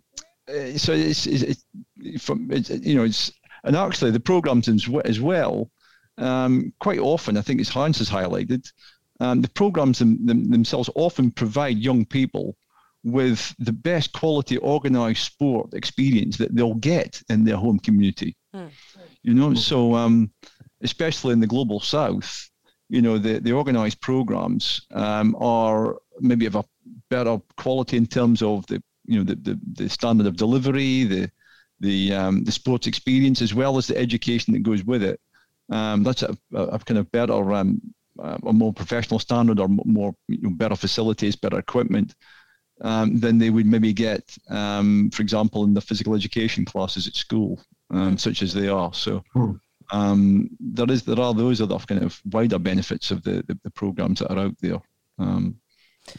eh, 0.49 0.77
so 0.77 0.93
it's, 0.93 1.27
it's, 1.27 1.65
it's 1.97 2.25
from 2.25 2.51
it's, 2.51 2.71
you 2.71 2.95
know 2.95 3.05
it's 3.05 3.33
and 3.65 3.77
actually 3.77 4.11
the 4.11 4.21
programs 4.21 4.69
as 4.69 5.21
well. 5.21 5.71
Um, 6.19 6.73
quite 6.81 6.99
often, 6.99 7.37
I 7.37 7.43
think 7.43 7.61
as 7.61 7.69
Hans 7.69 7.99
has 7.99 8.11
highlighted, 8.11 8.71
um, 9.21 9.43
the 9.43 9.51
programs 9.51 9.99
them, 9.99 10.25
them, 10.27 10.51
themselves 10.51 10.91
often 10.95 11.31
provide 11.31 11.79
young 11.79 12.05
people 12.05 12.57
with 13.05 13.55
the 13.59 13.73
best 13.73 14.13
quality 14.13 14.57
organized 14.59 15.23
sport 15.23 15.73
experience 15.75 16.37
that 16.37 16.55
they'll 16.55 16.75
get 16.75 17.23
in 17.29 17.45
their 17.45 17.57
home 17.57 17.79
community. 17.79 18.37
Mm. 18.55 18.71
You 19.23 19.35
know, 19.35 19.55
so 19.55 19.95
um, 19.95 20.31
especially 20.83 21.33
in 21.33 21.41
the 21.41 21.47
global 21.47 21.81
south, 21.81 22.51
you 22.89 23.01
know, 23.01 23.19
the, 23.19 23.39
the 23.39 23.53
organized 23.53 24.01
programs 24.01 24.87
um, 24.93 25.37
are 25.39 25.97
maybe 26.21 26.47
of 26.47 26.57
a 26.57 26.65
better 27.09 27.41
quality 27.57 27.97
in 27.97 28.07
terms 28.07 28.43
of 28.43 28.67
the, 28.67 28.83
you 29.07 29.19
know, 29.19 29.25
the, 29.25 29.37
the, 29.37 29.61
the 29.75 29.89
standard 29.89 30.27
of 30.27 30.37
delivery, 30.37 31.05
the, 31.05 31.31
the, 31.81 32.13
um, 32.13 32.45
the 32.45 32.53
sports 32.53 32.87
experience, 32.87 33.41
as 33.41 33.55
well 33.55 33.79
as 33.79 33.87
the 33.87 33.97
education 33.97 34.53
that 34.53 34.63
goes 34.63 34.85
with 34.85 35.03
it. 35.03 35.21
Um, 35.71 36.03
that's 36.03 36.23
a, 36.23 36.37
a, 36.53 36.79
kind 36.81 36.99
of 36.99 37.11
better, 37.13 37.53
um, 37.55 37.81
a 38.21 38.53
more 38.53 38.73
professional 38.73 39.19
standard 39.19 39.59
or 39.59 39.69
more 39.69 40.15
you 40.29 40.39
know, 40.43 40.51
better 40.51 40.77
facilities, 40.77 41.37
better 41.37 41.59
equipment 41.59 42.15
um, 42.83 43.19
than 43.19 43.39
they 43.39 43.51
would 43.51 43.67
maybe 43.67 43.93
get, 43.93 44.37
um, 44.49 45.11
for 45.11 45.23
example, 45.23 45.65
in 45.65 45.75
the 45.75 45.81
physical 45.81 46.15
education 46.15 46.65
classes 46.65 47.07
at 47.07 47.15
school, 47.15 47.61
um, 47.91 48.17
such 48.17 48.43
as 48.43 48.55
they 48.55 48.69
are. 48.69 48.93
So 48.95 49.23
hmm. 49.33 49.53
um, 49.93 50.51
there 50.59 50.91
is 50.91 51.03
there 51.03 51.21
are 51.21 51.35
those 51.35 51.61
other 51.61 51.79
kind 51.79 52.03
of 52.03 52.21
wider 52.31 52.59
benefits 52.59 53.11
of 53.11 53.23
the, 53.23 53.45
the, 53.47 53.59
the 53.65 53.71
programs 53.71 54.21
that 54.21 54.31
are 54.31 54.39
out 54.39 54.57
there. 54.61 54.81
Um, 55.19 55.57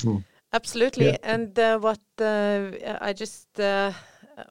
hmm. 0.01 0.17
Absolutely, 0.53 1.11
yeah. 1.11 1.17
and 1.23 1.57
uh, 1.57 1.79
what 1.79 2.01
uh, 2.19 2.71
I 2.99 3.13
just 3.13 3.57
uh, 3.59 3.93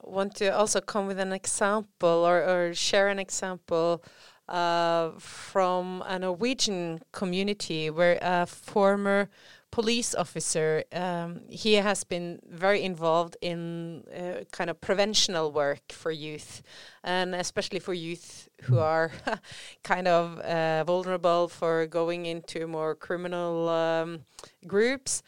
want 0.02 0.34
to 0.36 0.48
also 0.48 0.80
come 0.80 1.06
with 1.06 1.18
an 1.18 1.32
example 1.32 2.24
or, 2.26 2.42
or 2.42 2.74
share 2.74 3.08
an 3.08 3.18
example. 3.18 4.02
Uh, 4.50 5.12
from 5.18 6.02
a 6.08 6.18
Norwegian 6.18 7.00
community 7.12 7.88
where 7.88 8.18
a 8.20 8.46
former 8.46 9.28
police 9.70 10.14
officer. 10.14 10.84
Um, 10.92 11.42
he 11.48 11.74
has 11.74 12.04
been 12.04 12.40
very 12.48 12.82
involved 12.82 13.36
in 13.40 14.04
uh, 14.12 14.44
kind 14.50 14.70
of 14.70 14.80
preventional 14.80 15.52
work 15.52 15.92
for 15.92 16.10
youth, 16.10 16.62
and 17.04 17.34
especially 17.34 17.78
for 17.78 17.94
youth 17.94 18.48
who 18.62 18.74
mm. 18.74 18.82
are 18.82 19.12
kind 19.84 20.08
of 20.08 20.38
uh, 20.40 20.84
vulnerable 20.84 21.48
for 21.48 21.86
going 21.86 22.26
into 22.26 22.66
more 22.66 22.94
criminal 22.94 23.68
um, 23.68 24.20
groups. 24.66 25.22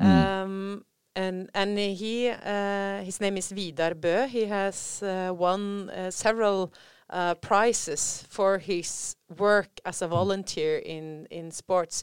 Mm. 0.00 0.06
Um, 0.06 0.84
and 1.16 1.48
and 1.54 1.78
he 1.78 2.28
uh, 2.28 3.02
his 3.02 3.20
name 3.20 3.36
is 3.36 3.52
Vidar 3.52 3.94
Bø. 3.94 4.26
He 4.26 4.46
has 4.46 5.02
uh, 5.02 5.32
won 5.32 5.90
uh, 5.90 6.10
several. 6.10 6.72
Uh, 7.14 7.34
prizes 7.34 8.24
for 8.28 8.58
his 8.58 9.14
work 9.38 9.68
as 9.84 10.02
a 10.02 10.08
volunteer 10.08 10.78
in 10.78 11.26
in 11.30 11.52
sports 11.52 12.02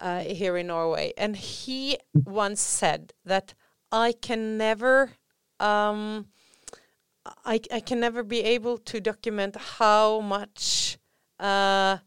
uh, 0.00 0.18
here 0.18 0.56
in 0.56 0.66
Norway, 0.66 1.12
and 1.16 1.36
he 1.36 1.96
once 2.12 2.60
said 2.60 3.12
that 3.24 3.54
I 3.92 4.12
can 4.20 4.58
never. 4.58 5.12
Um, 5.60 6.26
I, 7.44 7.60
I 7.70 7.80
can 7.80 8.00
never 8.00 8.24
be 8.24 8.40
able 8.56 8.78
to 8.78 9.00
document 9.00 9.56
how 9.78 10.20
much 10.20 10.98
uh, 11.38 11.98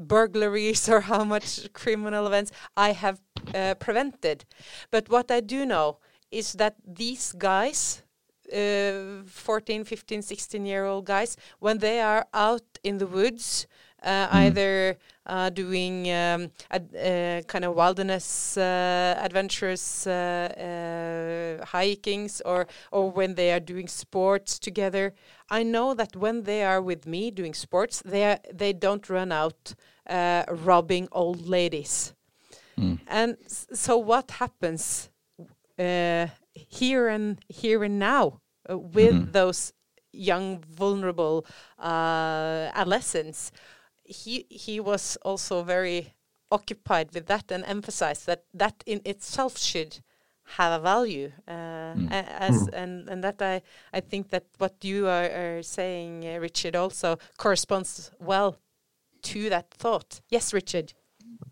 burglaries 0.00 0.88
or 0.88 1.00
how 1.00 1.24
much 1.24 1.72
criminal 1.72 2.26
events 2.26 2.52
I 2.76 2.92
have 2.92 3.20
uh, 3.54 3.74
prevented. 3.74 4.44
But 4.90 5.08
what 5.08 5.30
I 5.30 5.40
do 5.40 5.66
know 5.66 5.98
is 6.30 6.52
that 6.54 6.76
these 6.86 7.32
guys, 7.32 8.02
uh, 8.52 9.22
14, 9.26 9.84
15, 9.84 10.22
16 10.22 10.66
year 10.66 10.84
old 10.84 11.06
guys, 11.06 11.36
when 11.58 11.78
they 11.78 12.00
are 12.00 12.26
out 12.34 12.62
in 12.82 12.98
the 12.98 13.06
woods, 13.06 13.66
uh, 14.02 14.28
mm. 14.28 14.34
either 14.34 14.98
uh, 15.26 15.50
doing 15.50 16.10
um, 16.10 16.50
uh, 16.70 17.42
kind 17.46 17.64
of 17.64 17.74
wilderness 17.74 18.56
adventures, 18.56 20.04
hikings, 21.66 22.40
or 22.44 22.66
or 22.90 23.10
when 23.10 23.34
they 23.34 23.52
are 23.52 23.60
doing 23.60 23.88
sports 23.88 24.58
together. 24.58 25.12
I 25.50 25.62
know 25.62 25.94
that 25.94 26.16
when 26.16 26.44
they 26.44 26.64
are 26.64 26.80
with 26.80 27.06
me 27.06 27.30
doing 27.30 27.54
sports, 27.54 28.02
they 28.04 28.24
are, 28.24 28.38
they 28.52 28.72
don't 28.72 29.08
run 29.10 29.32
out 29.32 29.74
robbing 30.48 31.08
old 31.12 31.46
ladies. 31.46 32.14
Mm. 32.78 32.98
And 33.06 33.36
so 33.48 33.98
what 33.98 34.30
happens 34.30 35.10
uh, 35.78 36.26
here 36.54 37.08
and 37.08 37.38
here 37.48 37.84
and 37.84 37.98
now 37.98 38.40
uh, 38.68 38.78
with 38.78 39.14
mm 39.14 39.24
-hmm. 39.24 39.32
those 39.32 39.72
young 40.12 40.64
vulnerable 40.68 41.44
uh, 41.78 42.70
adolescents 42.74 43.52
he 44.04 44.46
he 44.50 44.80
was 44.80 45.16
also 45.22 45.62
very 45.62 46.14
occupied 46.50 47.14
with 47.14 47.26
that 47.26 47.52
and 47.52 47.64
emphasized 47.64 48.26
that 48.26 48.44
that 48.52 48.82
in 48.86 49.00
itself 49.04 49.56
should 49.56 50.00
have 50.56 50.80
a 50.80 50.82
value 50.82 51.30
uh, 51.46 51.52
mm. 51.94 52.10
as 52.10 52.66
mm. 52.66 52.68
and 52.72 53.08
and 53.08 53.22
that 53.22 53.40
I 53.40 53.62
I 53.92 54.00
think 54.00 54.30
that 54.30 54.44
what 54.58 54.84
you 54.84 55.06
are, 55.06 55.30
are 55.30 55.62
saying 55.62 56.26
uh, 56.26 56.38
Richard 56.40 56.74
also 56.74 57.18
corresponds 57.36 58.10
well 58.18 58.56
to 59.22 59.48
that 59.50 59.70
thought 59.70 60.20
yes 60.28 60.52
Richard 60.52 60.92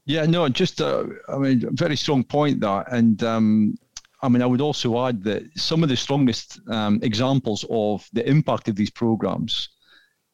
yeah 0.04 0.26
no 0.26 0.48
just 0.48 0.80
uh, 0.80 1.04
I 1.28 1.38
mean 1.38 1.68
very 1.70 1.96
strong 1.96 2.24
point 2.24 2.60
there 2.60 2.84
and 2.90 3.22
um, 3.22 3.74
I 4.20 4.28
mean 4.28 4.42
I 4.42 4.46
would 4.46 4.60
also 4.60 5.06
add 5.06 5.22
that 5.24 5.42
some 5.56 5.82
of 5.82 5.88
the 5.88 5.96
strongest 5.96 6.60
um, 6.68 7.00
examples 7.02 7.64
of 7.70 8.08
the 8.12 8.28
impact 8.28 8.68
of 8.68 8.76
these 8.76 8.90
programs 8.90 9.68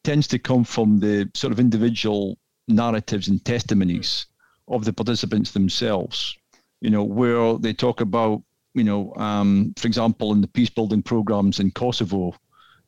tends 0.03 0.27
to 0.27 0.39
come 0.39 0.63
from 0.63 0.99
the 0.99 1.29
sort 1.33 1.51
of 1.51 1.59
individual 1.59 2.37
narratives 2.67 3.27
and 3.27 3.43
testimonies 3.43 4.27
mm. 4.69 4.75
of 4.75 4.85
the 4.85 4.93
participants 4.93 5.51
themselves. 5.51 6.37
You 6.81 6.91
know, 6.91 7.03
where 7.03 7.57
they 7.57 7.73
talk 7.73 8.01
about, 8.01 8.43
you 8.73 8.83
know, 8.83 9.13
um, 9.15 9.73
for 9.77 9.87
example, 9.87 10.31
in 10.33 10.41
the 10.41 10.47
peace 10.47 10.69
building 10.69 11.01
programs 11.01 11.59
in 11.59 11.71
Kosovo, 11.71 12.35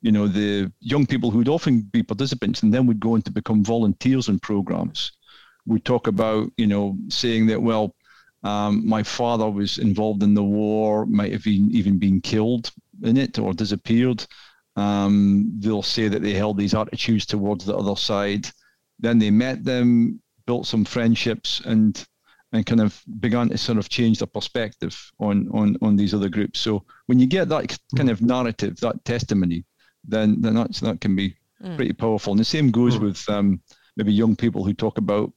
you 0.01 0.11
know, 0.11 0.27
the 0.27 0.71
young 0.79 1.05
people 1.05 1.31
who 1.31 1.39
would 1.39 1.49
often 1.49 1.81
be 1.81 2.03
participants 2.03 2.61
and 2.61 2.73
then 2.73 2.85
would 2.85 2.99
go 2.99 3.13
on 3.13 3.23
to 3.23 3.31
become 3.31 3.63
volunteers 3.63 4.29
in 4.29 4.39
programs 4.39 5.11
would 5.65 5.83
talk 5.83 6.07
about, 6.07 6.51
you 6.57 6.67
know, 6.67 6.97
saying 7.09 7.47
that, 7.47 7.61
well, 7.61 7.95
um, 8.47 8.87
my 8.87 9.03
father 9.03 9.49
was 9.49 9.77
involved 9.77 10.23
in 10.23 10.33
the 10.33 10.43
war, 10.43 11.05
might 11.05 11.33
have 11.33 11.43
been, 11.43 11.69
even 11.71 11.99
been 11.99 12.21
killed 12.21 12.71
in 13.03 13.17
it 13.17 13.37
or 13.39 13.53
disappeared. 13.53 14.25
Um, 14.77 15.51
they'll 15.59 15.81
say 15.81 16.07
that 16.07 16.21
they 16.21 16.33
held 16.33 16.57
these 16.57 16.73
attitudes 16.73 17.25
towards 17.25 17.65
the 17.65 17.75
other 17.75 17.97
side. 17.97 18.47
Then 18.99 19.19
they 19.19 19.31
met 19.31 19.65
them, 19.65 20.21
built 20.45 20.65
some 20.65 20.85
friendships, 20.85 21.61
and 21.65 22.07
and 22.53 22.65
kind 22.65 22.79
of 22.79 23.03
began 23.19 23.49
to 23.49 23.57
sort 23.57 23.77
of 23.77 23.89
change 23.89 24.19
their 24.19 24.27
perspective 24.27 24.95
on 25.19 25.49
on 25.53 25.75
on 25.81 25.97
these 25.97 26.13
other 26.13 26.29
groups. 26.29 26.61
So 26.61 26.85
when 27.07 27.19
you 27.19 27.27
get 27.27 27.49
that 27.49 27.77
kind 27.97 28.09
of 28.09 28.21
narrative, 28.21 28.77
that 28.77 29.03
testimony, 29.03 29.65
then 30.05 30.39
then 30.41 30.55
that's 30.55 30.79
that 30.79 31.01
can 31.01 31.15
be 31.17 31.35
mm. 31.61 31.75
pretty 31.75 31.93
powerful. 31.93 32.31
And 32.31 32.39
the 32.39 32.45
same 32.45 32.71
goes 32.71 32.97
mm. 32.97 33.01
with 33.01 33.29
um, 33.29 33.61
maybe 33.97 34.13
young 34.13 34.37
people 34.37 34.63
who 34.63 34.73
talk 34.73 34.97
about 34.97 35.33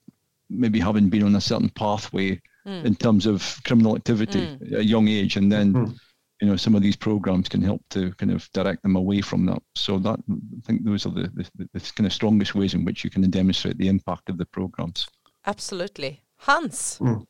maybe 0.49 0.79
having 0.79 1.09
been 1.11 1.25
on 1.25 1.35
a 1.35 1.41
certain 1.41 1.71
pathway 1.71 2.41
mm. 2.67 2.85
in 2.85 2.95
terms 2.95 3.27
of 3.27 3.59
criminal 3.65 3.97
activity 3.97 4.41
mm. 4.41 4.73
at 4.73 4.81
a 4.81 4.85
young 4.85 5.09
age, 5.09 5.37
and 5.37 5.51
then 5.51 5.73
mm 5.73 5.97
you 6.43 6.49
know 6.49 6.57
some 6.57 6.75
of 6.75 6.81
these 6.81 6.97
programs 6.97 7.51
can 7.51 7.61
help 7.61 7.83
to 7.91 8.13
kind 8.15 8.33
of 8.33 8.49
direct 8.55 8.83
them 8.83 8.97
away 8.97 9.21
from 9.21 9.45
that 9.45 9.63
so 9.75 9.99
that 9.99 10.19
i 10.31 10.61
think 10.67 10.83
those 10.83 11.05
are 11.05 11.11
the, 11.11 11.29
the, 11.35 11.69
the 11.75 11.93
kind 11.95 12.07
of 12.07 12.15
strongest 12.15 12.55
ways 12.55 12.73
in 12.73 12.83
which 12.83 13.05
you 13.05 13.11
can 13.11 13.29
demonstrate 13.29 13.77
the 13.77 13.89
impact 13.89 14.31
of 14.31 14.39
the 14.39 14.47
programs 14.47 15.07
absolutely 15.45 16.23
hans 16.39 16.97
mm. 17.03 17.23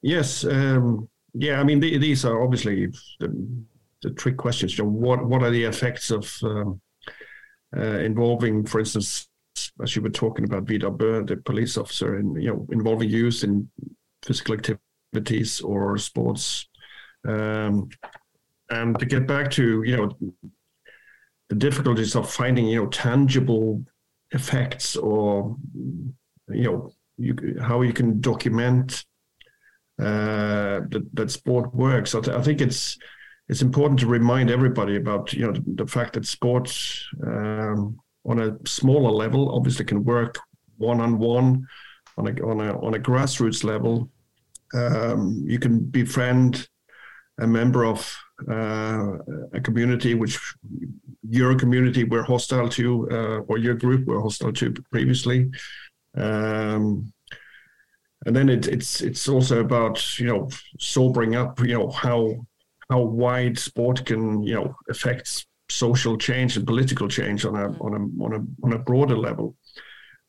yes 0.00 0.44
um, 0.44 1.08
yeah 1.34 1.58
i 1.58 1.64
mean 1.64 1.80
the, 1.80 1.98
these 1.98 2.24
are 2.24 2.40
obviously 2.40 2.86
the, 3.18 3.64
the 4.02 4.10
trick 4.10 4.36
questions 4.36 4.76
so 4.76 4.84
what 4.84 5.26
what 5.26 5.42
are 5.42 5.50
the 5.50 5.64
effects 5.64 6.12
of 6.12 6.32
um, 6.44 6.80
uh, 7.76 7.98
involving, 7.98 8.64
for 8.64 8.80
instance, 8.80 9.28
as 9.82 9.94
you 9.94 10.02
were 10.02 10.10
talking 10.10 10.44
about 10.44 10.64
Vidar 10.64 10.90
Bø, 10.90 11.26
the 11.26 11.36
police 11.36 11.76
officer, 11.76 12.16
and 12.16 12.40
you 12.42 12.48
know, 12.48 12.66
involving 12.70 13.10
youth 13.10 13.44
in 13.44 13.68
physical 14.22 14.54
activities 14.54 15.60
or 15.60 15.96
sports. 15.98 16.68
Um, 17.26 17.88
and 18.70 18.98
to 18.98 19.06
get 19.06 19.26
back 19.26 19.50
to 19.52 19.82
you 19.82 19.96
know 19.96 20.10
the 21.48 21.54
difficulties 21.54 22.14
of 22.14 22.30
finding 22.30 22.66
you 22.66 22.82
know 22.82 22.88
tangible 22.88 23.82
effects 24.32 24.96
or 24.96 25.56
you 26.48 26.64
know 26.64 26.92
you, 27.16 27.56
how 27.60 27.82
you 27.82 27.92
can 27.92 28.20
document 28.20 29.04
uh, 29.98 30.80
that, 30.90 31.08
that 31.14 31.30
sport 31.30 31.74
works. 31.74 32.14
I, 32.14 32.20
th- 32.20 32.36
I, 32.36 32.42
think 32.42 32.60
it's 32.60 32.96
it's 33.48 33.62
important 33.62 33.98
to 34.00 34.06
remind 34.06 34.50
everybody 34.50 34.96
about 34.96 35.32
you 35.32 35.46
know 35.46 35.52
the, 35.52 35.64
the 35.66 35.86
fact 35.86 36.12
that 36.12 36.26
sports 36.26 37.08
um, 37.26 37.98
on 38.24 38.38
a 38.40 38.56
smaller 38.66 39.10
level 39.10 39.54
obviously 39.54 39.84
can 39.84 40.04
work 40.04 40.38
one 40.76 41.00
on 41.00 41.18
one 41.18 41.66
on 42.18 42.26
a 42.26 42.46
on 42.46 42.60
a 42.60 42.78
on 42.80 42.94
a 42.94 42.98
grassroots 42.98 43.64
level. 43.64 44.10
Um, 44.74 45.42
you 45.46 45.58
can 45.58 45.80
befriend 45.80 46.68
a 47.40 47.46
member 47.46 47.84
of 47.84 48.16
uh, 48.50 49.16
a 49.54 49.60
community 49.62 50.14
which 50.14 50.38
your 51.28 51.54
community 51.54 52.04
were 52.04 52.22
hostile 52.22 52.68
to 52.68 53.08
uh, 53.10 53.38
or 53.48 53.58
your 53.58 53.74
group 53.74 54.06
were 54.06 54.20
hostile 54.20 54.52
to 54.52 54.72
previously. 54.90 55.50
Um, 56.16 57.12
and 58.26 58.34
then 58.34 58.48
it, 58.48 58.66
it's 58.66 59.00
it's 59.00 59.28
also 59.28 59.60
about 59.60 60.18
you 60.18 60.26
know 60.26 60.48
sobering 60.78 61.36
up 61.36 61.60
you 61.60 61.74
know 61.74 61.90
how 61.90 62.34
how 62.90 63.00
wide 63.00 63.58
sport 63.58 64.04
can 64.04 64.42
you 64.42 64.54
know 64.54 64.74
affect 64.90 65.46
social 65.70 66.16
change 66.16 66.56
and 66.56 66.66
political 66.66 67.08
change 67.08 67.44
on 67.44 67.54
a 67.54 67.68
on 67.80 67.94
a 67.94 68.24
on 68.24 68.32
a 68.34 68.66
on 68.66 68.72
a 68.72 68.78
broader 68.78 69.16
level 69.16 69.54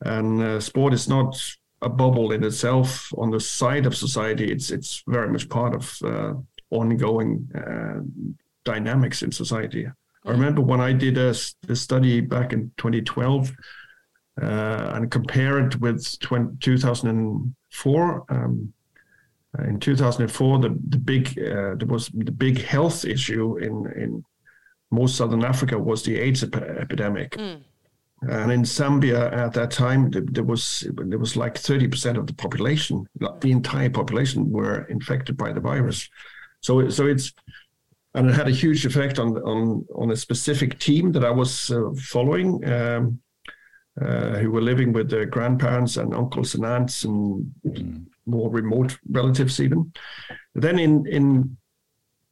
and 0.02 0.40
uh, 0.42 0.60
sport 0.60 0.92
is 0.92 1.08
not 1.08 1.36
a 1.82 1.88
bubble 1.88 2.32
in 2.32 2.44
itself 2.44 3.12
on 3.16 3.30
the 3.30 3.40
side 3.40 3.86
of 3.86 3.96
society 3.96 4.50
it's 4.50 4.70
it's 4.70 5.02
very 5.06 5.28
much 5.28 5.48
part 5.48 5.74
of 5.74 5.98
uh, 6.04 6.34
ongoing 6.70 7.48
uh, 7.54 8.00
dynamics 8.64 9.22
in 9.22 9.32
society 9.32 9.86
i 10.26 10.30
remember 10.30 10.60
when 10.60 10.80
i 10.80 10.92
did 10.92 11.16
a, 11.16 11.34
a 11.68 11.76
study 11.76 12.20
back 12.20 12.52
in 12.52 12.70
2012 12.76 13.52
uh, 14.42 14.92
and 14.94 15.10
compared 15.10 15.74
it 15.74 15.80
with 15.80 16.18
20, 16.20 16.56
2000 16.60 17.54
four. 17.70 18.24
Um, 18.28 18.72
in 19.58 19.80
2004, 19.80 20.58
the 20.60 20.78
the 20.88 20.98
big 20.98 21.38
uh, 21.38 21.74
there 21.74 21.88
was 21.88 22.08
the 22.08 22.30
big 22.30 22.62
health 22.62 23.04
issue 23.04 23.58
in 23.58 23.92
in 23.96 24.24
most 24.90 25.16
southern 25.16 25.44
Africa 25.44 25.78
was 25.78 26.02
the 26.02 26.18
AIDS 26.18 26.42
ep- 26.42 26.56
epidemic. 26.56 27.32
Mm. 27.32 27.62
And 28.22 28.52
in 28.52 28.62
Zambia 28.64 29.32
at 29.32 29.54
that 29.54 29.70
time, 29.70 30.10
there 30.10 30.44
was 30.44 30.86
there 30.94 31.18
was 31.18 31.36
like 31.36 31.54
30% 31.54 32.18
of 32.18 32.26
the 32.26 32.34
population, 32.34 33.06
the 33.40 33.50
entire 33.50 33.88
population, 33.88 34.50
were 34.50 34.84
infected 34.90 35.36
by 35.38 35.52
the 35.52 35.60
virus. 35.60 36.08
So 36.60 36.90
so 36.90 37.06
it's 37.06 37.32
and 38.14 38.28
it 38.28 38.34
had 38.34 38.48
a 38.48 38.52
huge 38.52 38.84
effect 38.84 39.18
on 39.18 39.38
on 39.38 39.86
on 39.94 40.10
a 40.10 40.16
specific 40.16 40.78
team 40.78 41.12
that 41.12 41.24
I 41.24 41.30
was 41.30 41.70
uh, 41.70 41.90
following. 41.96 42.64
Um, 42.70 43.20
uh, 44.00 44.38
who 44.38 44.50
were 44.50 44.62
living 44.62 44.92
with 44.92 45.10
their 45.10 45.26
grandparents 45.26 45.96
and 45.96 46.14
uncles 46.14 46.54
and 46.54 46.64
aunts 46.64 47.04
and 47.04 47.52
mm. 47.66 48.06
more 48.24 48.48
remote 48.48 48.96
relatives 49.10 49.60
even. 49.60 49.92
Then 50.54 50.78
in 50.78 51.06
in 51.06 51.56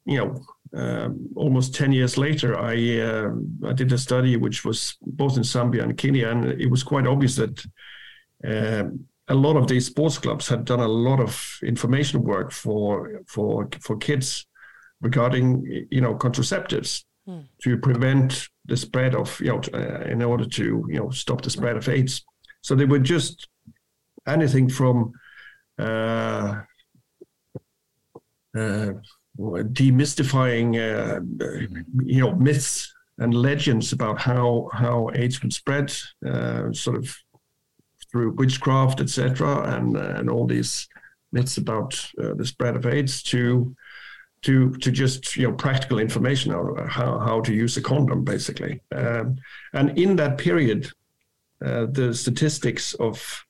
you 0.07 0.18
know 0.18 0.40
um, 0.74 1.28
almost 1.37 1.74
10 1.74 1.92
years 1.92 2.16
later, 2.18 2.59
I 2.59 3.00
uh, 3.00 3.31
I 3.66 3.72
did 3.72 3.92
a 3.92 3.98
study 3.98 4.37
which 4.37 4.64
was 4.64 4.96
both 5.02 5.37
in 5.37 5.42
Zambia 5.42 5.83
and 5.83 5.96
Kenya, 5.96 6.28
and 6.28 6.44
it 6.44 6.70
was 6.70 6.83
quite 6.83 7.07
obvious 7.07 7.37
that 7.37 7.64
uh, 8.46 8.85
a 9.28 9.35
lot 9.35 9.57
of 9.57 9.66
these 9.66 9.87
sports 9.87 10.18
clubs 10.18 10.48
had 10.48 10.64
done 10.64 10.81
a 10.81 10.88
lot 10.88 11.20
of 11.20 11.59
information 11.62 12.22
work 12.22 12.52
for 12.52 13.22
for 13.26 13.68
for 13.81 13.96
kids 13.96 14.46
regarding 15.00 15.87
you 15.90 16.00
know 16.00 16.14
contraceptives 16.14 17.04
mm. 17.28 17.44
to 17.62 17.78
prevent 17.78 18.48
the 18.68 18.76
spread 18.76 19.14
of, 19.14 19.38
you 19.40 19.48
know, 19.48 19.61
uh, 19.74 20.02
in 20.02 20.22
order 20.22 20.44
to, 20.44 20.85
you 20.88 20.98
know, 20.98 21.11
stop 21.11 21.42
the 21.42 21.50
spread 21.50 21.76
of 21.76 21.88
AIDS. 21.88 22.24
So 22.61 22.74
they 22.74 22.85
were 22.85 22.98
just 22.98 23.48
anything 24.26 24.68
from 24.68 25.12
uh, 25.78 26.62
uh, 28.57 28.90
demystifying, 29.38 30.77
uh, 30.77 31.20
you 32.05 32.20
know, 32.20 32.35
myths 32.35 32.92
and 33.18 33.35
legends 33.35 33.92
about 33.92 34.20
how 34.20 34.68
how 34.72 35.11
AIDS 35.14 35.42
would 35.42 35.53
spread, 35.53 35.92
uh, 36.27 36.72
sort 36.72 36.96
of 36.96 37.16
through 38.11 38.33
witchcraft, 38.33 39.01
etc., 39.01 39.62
and 39.77 39.96
and 39.96 40.31
all 40.31 40.46
these 40.46 40.88
myths 41.33 41.59
about 41.59 41.94
uh, 42.22 42.35
the 42.35 42.44
spread 42.44 42.77
of 42.77 42.87
AIDS 42.87 43.22
to 43.22 43.74
to 44.42 44.70
to 44.77 44.90
just 44.90 45.37
you 45.37 45.46
know 45.46 45.55
practical 45.55 45.98
information 45.98 46.53
on 46.53 46.88
how, 46.88 47.18
how 47.18 47.40
to 47.40 47.53
use 47.53 47.77
a 47.77 47.83
condom 47.83 48.24
basically 48.24 48.81
um, 48.94 49.37
and 49.72 49.98
in 49.98 50.16
that 50.16 50.38
period 50.38 50.90
uh, 51.64 51.87
the 51.90 52.14
statistics 52.14 52.94
of 52.94 53.44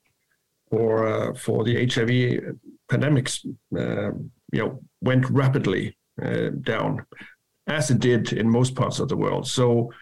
for 0.70 1.06
uh, 1.06 1.34
for 1.34 1.64
the 1.64 1.74
HIV 1.86 2.56
pandemics 2.90 3.44
uh, 3.76 4.12
you 4.52 4.60
know 4.60 4.80
went 5.00 5.28
rapidly 5.30 5.96
uh, 6.22 6.48
down 6.62 7.04
as 7.66 7.90
it 7.90 7.98
did 7.98 8.32
in 8.32 8.48
most 8.48 8.74
parts 8.74 8.98
of 8.98 9.08
the 9.08 9.16
world 9.16 9.46
so 9.46 9.92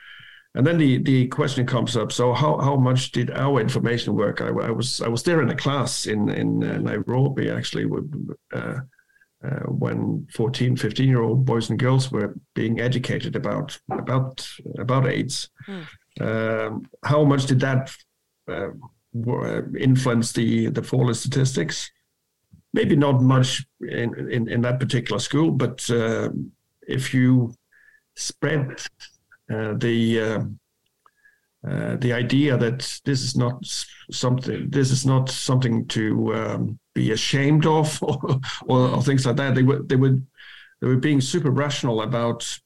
and 0.55 0.67
then 0.67 0.79
the, 0.79 0.99
the 1.03 1.27
question 1.29 1.67
comes 1.67 1.97
up 1.97 2.11
so 2.11 2.33
how, 2.33 2.57
how 2.59 2.77
much 2.77 3.13
did 3.13 3.31
our 3.33 3.61
information 3.61 4.15
work 4.15 4.41
I, 4.41 4.49
I 4.49 4.71
was 4.71 5.01
I 5.03 5.09
was 5.09 5.23
there 5.23 5.43
in 5.43 5.51
a 5.51 5.57
class 5.57 6.07
in 6.07 6.29
in 6.31 6.63
uh, 6.65 6.79
Nairobi 6.79 7.51
actually 7.51 7.87
with 7.87 8.11
uh, 8.55 8.79
uh, 9.45 9.61
when 9.69 10.27
14, 10.33 10.77
15 10.77 11.09
year 11.09 11.21
old 11.21 11.45
boys 11.45 11.71
and 11.71 11.79
girls 11.79 12.11
were 12.11 12.35
being 12.55 12.81
educated 12.81 13.37
about 13.37 13.79
about 13.91 14.49
about 14.79 15.07
AIDS. 15.07 15.51
Mm. 15.69 15.87
Um, 16.21 16.89
how 17.05 17.23
much 17.23 17.47
did 17.47 17.61
that 17.61 17.95
uh, 18.49 18.71
influence 19.79 20.33
the 20.33 20.69
the 20.71 20.83
fall 20.83 21.11
of 21.11 21.17
statistics? 21.17 21.91
Maybe 22.77 22.95
not 22.95 23.23
much 23.23 23.65
in, 23.81 24.09
in, 24.31 24.49
in 24.49 24.61
that 24.61 24.79
particular 24.79 25.19
school, 25.19 25.51
but 25.51 25.89
uh, 25.91 26.29
if 26.87 27.15
you 27.15 27.55
spread 28.15 28.83
uh, 29.53 29.75
the 29.79 30.21
uh, 30.21 30.43
uh, 31.67 31.97
the 31.97 32.13
idea 32.13 32.57
that 32.57 33.01
this 33.05 33.23
is 33.23 33.37
not 33.37 33.55
something 34.11 34.71
this 34.71 34.91
is 34.93 35.05
not 35.05 35.29
something 35.29 35.87
to 35.87 36.35
um, 36.35 36.79
be 36.95 37.11
ashamed 37.11 37.67
of 37.67 38.01
or, 38.03 38.19
or, 38.69 38.89
or, 38.91 39.03
things 39.03 39.27
like 39.27 39.37
that 39.37 39.55
they 39.55 39.65
were 39.65 39.83
they 39.83 39.97
were 39.97 40.17
they 40.81 40.87
were 40.87 40.97
being 41.09 41.21
super 41.21 41.51
rational 41.51 42.03
about 42.03 42.61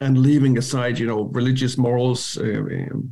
and 0.00 0.18
leaving 0.18 0.58
aside 0.58 0.98
you 0.98 1.06
know 1.06 1.24
religious 1.32 1.78
morals 1.78 2.36
uh, 2.38 2.62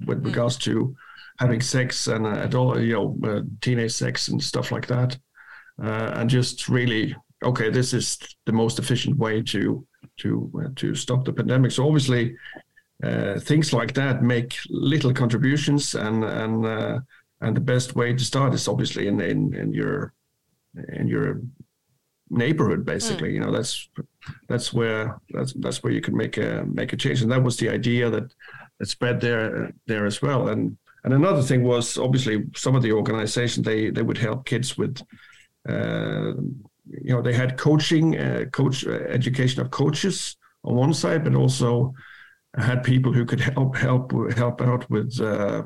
with 0.06 0.20
mm. 0.20 0.24
regards 0.24 0.56
to 0.56 0.96
having 1.38 1.60
sex 1.60 2.08
and 2.08 2.26
uh, 2.26 2.40
adult 2.40 2.80
you 2.80 2.94
know 2.94 3.16
uh, 3.24 3.42
teenage 3.60 3.92
sex 3.92 4.28
and 4.28 4.42
stuff 4.42 4.72
like 4.72 4.86
that 4.88 5.16
uh, 5.82 6.12
and 6.14 6.28
just 6.28 6.68
really 6.68 7.16
okay 7.42 7.70
this 7.70 7.92
is 7.94 8.18
the 8.46 8.52
most 8.52 8.78
efficient 8.78 9.16
way 9.16 9.42
to 9.42 9.86
to 10.18 10.50
uh, 10.62 10.68
to 10.76 10.94
stop 10.94 11.24
the 11.24 11.32
pandemic. 11.32 11.70
So 11.70 11.86
obviously 11.86 12.36
uh, 13.02 13.40
things 13.40 13.72
like 13.72 13.94
that 13.94 14.22
make 14.22 14.58
little 14.68 15.12
contributions, 15.12 15.94
and 15.94 16.24
and 16.24 16.66
uh, 16.66 17.00
and 17.40 17.56
the 17.56 17.60
best 17.60 17.96
way 17.96 18.12
to 18.12 18.24
start 18.24 18.54
is 18.54 18.68
obviously 18.68 19.08
in 19.08 19.20
in, 19.20 19.54
in 19.54 19.72
your 19.72 20.12
in 20.92 21.08
your 21.08 21.40
neighborhood 22.28 22.84
basically. 22.84 23.30
Mm. 23.30 23.34
you 23.34 23.40
know 23.40 23.52
that's 23.52 23.88
that's 24.48 24.72
where 24.72 25.18
that's 25.30 25.52
that's 25.54 25.82
where 25.82 25.92
you 25.92 26.00
can 26.00 26.16
make 26.16 26.36
a 26.36 26.64
make 26.66 26.92
a 26.92 26.96
change. 26.96 27.22
And 27.22 27.32
that 27.32 27.42
was 27.42 27.56
the 27.56 27.70
idea 27.70 28.10
that 28.10 28.32
that 28.78 28.86
spread 28.86 29.20
there 29.20 29.72
there 29.86 30.06
as 30.06 30.20
well. 30.20 30.48
And 30.48 30.76
and 31.04 31.14
another 31.14 31.42
thing 31.42 31.62
was 31.64 31.96
obviously 31.96 32.44
some 32.54 32.76
of 32.76 32.82
the 32.82 32.92
organizations 32.92 33.64
they 33.64 33.90
they 33.90 34.02
would 34.02 34.18
help 34.18 34.44
kids 34.44 34.76
with 34.76 35.02
you 35.68 37.14
know 37.14 37.22
they 37.22 37.32
had 37.34 37.56
coaching 37.56 38.18
uh, 38.18 38.44
coach 38.52 38.86
uh, 38.86 38.90
education 38.90 39.60
of 39.60 39.70
coaches 39.70 40.36
on 40.64 40.74
one 40.74 40.94
side 40.94 41.24
but 41.24 41.34
also 41.34 41.92
had 42.56 42.82
people 42.82 43.12
who 43.12 43.24
could 43.24 43.40
help 43.40 43.76
help 43.76 44.12
help 44.36 44.60
out 44.60 44.88
with 44.90 45.20
uh, 45.20 45.62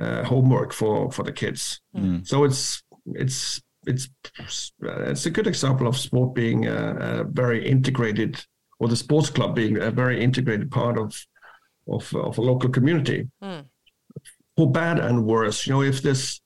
uh, 0.00 0.24
homework 0.24 0.72
for 0.72 1.10
for 1.10 1.22
the 1.22 1.32
kids. 1.32 1.80
Mm. 1.96 2.26
So 2.26 2.44
it's 2.44 2.82
it's 3.06 3.62
it's 3.86 4.08
it's 4.38 5.26
a 5.26 5.30
good 5.30 5.46
example 5.46 5.86
of 5.86 5.96
sport 5.96 6.34
being 6.34 6.66
a, 6.66 7.20
a, 7.20 7.24
very 7.24 7.66
integrated, 7.66 8.42
or 8.78 8.88
the 8.88 8.96
sports 8.96 9.30
club 9.30 9.54
being 9.54 9.80
a 9.80 9.90
very 9.90 10.22
integrated 10.22 10.70
part 10.70 10.98
of 10.98 11.14
of, 11.88 12.14
of 12.14 12.38
a 12.38 12.42
local 12.42 12.70
community. 12.70 13.28
Mm. 13.42 13.66
For 14.56 14.70
bad 14.70 15.00
and 15.00 15.24
worse, 15.24 15.66
you 15.66 15.72
know, 15.72 15.82
if 15.82 16.00
there's 16.00 16.40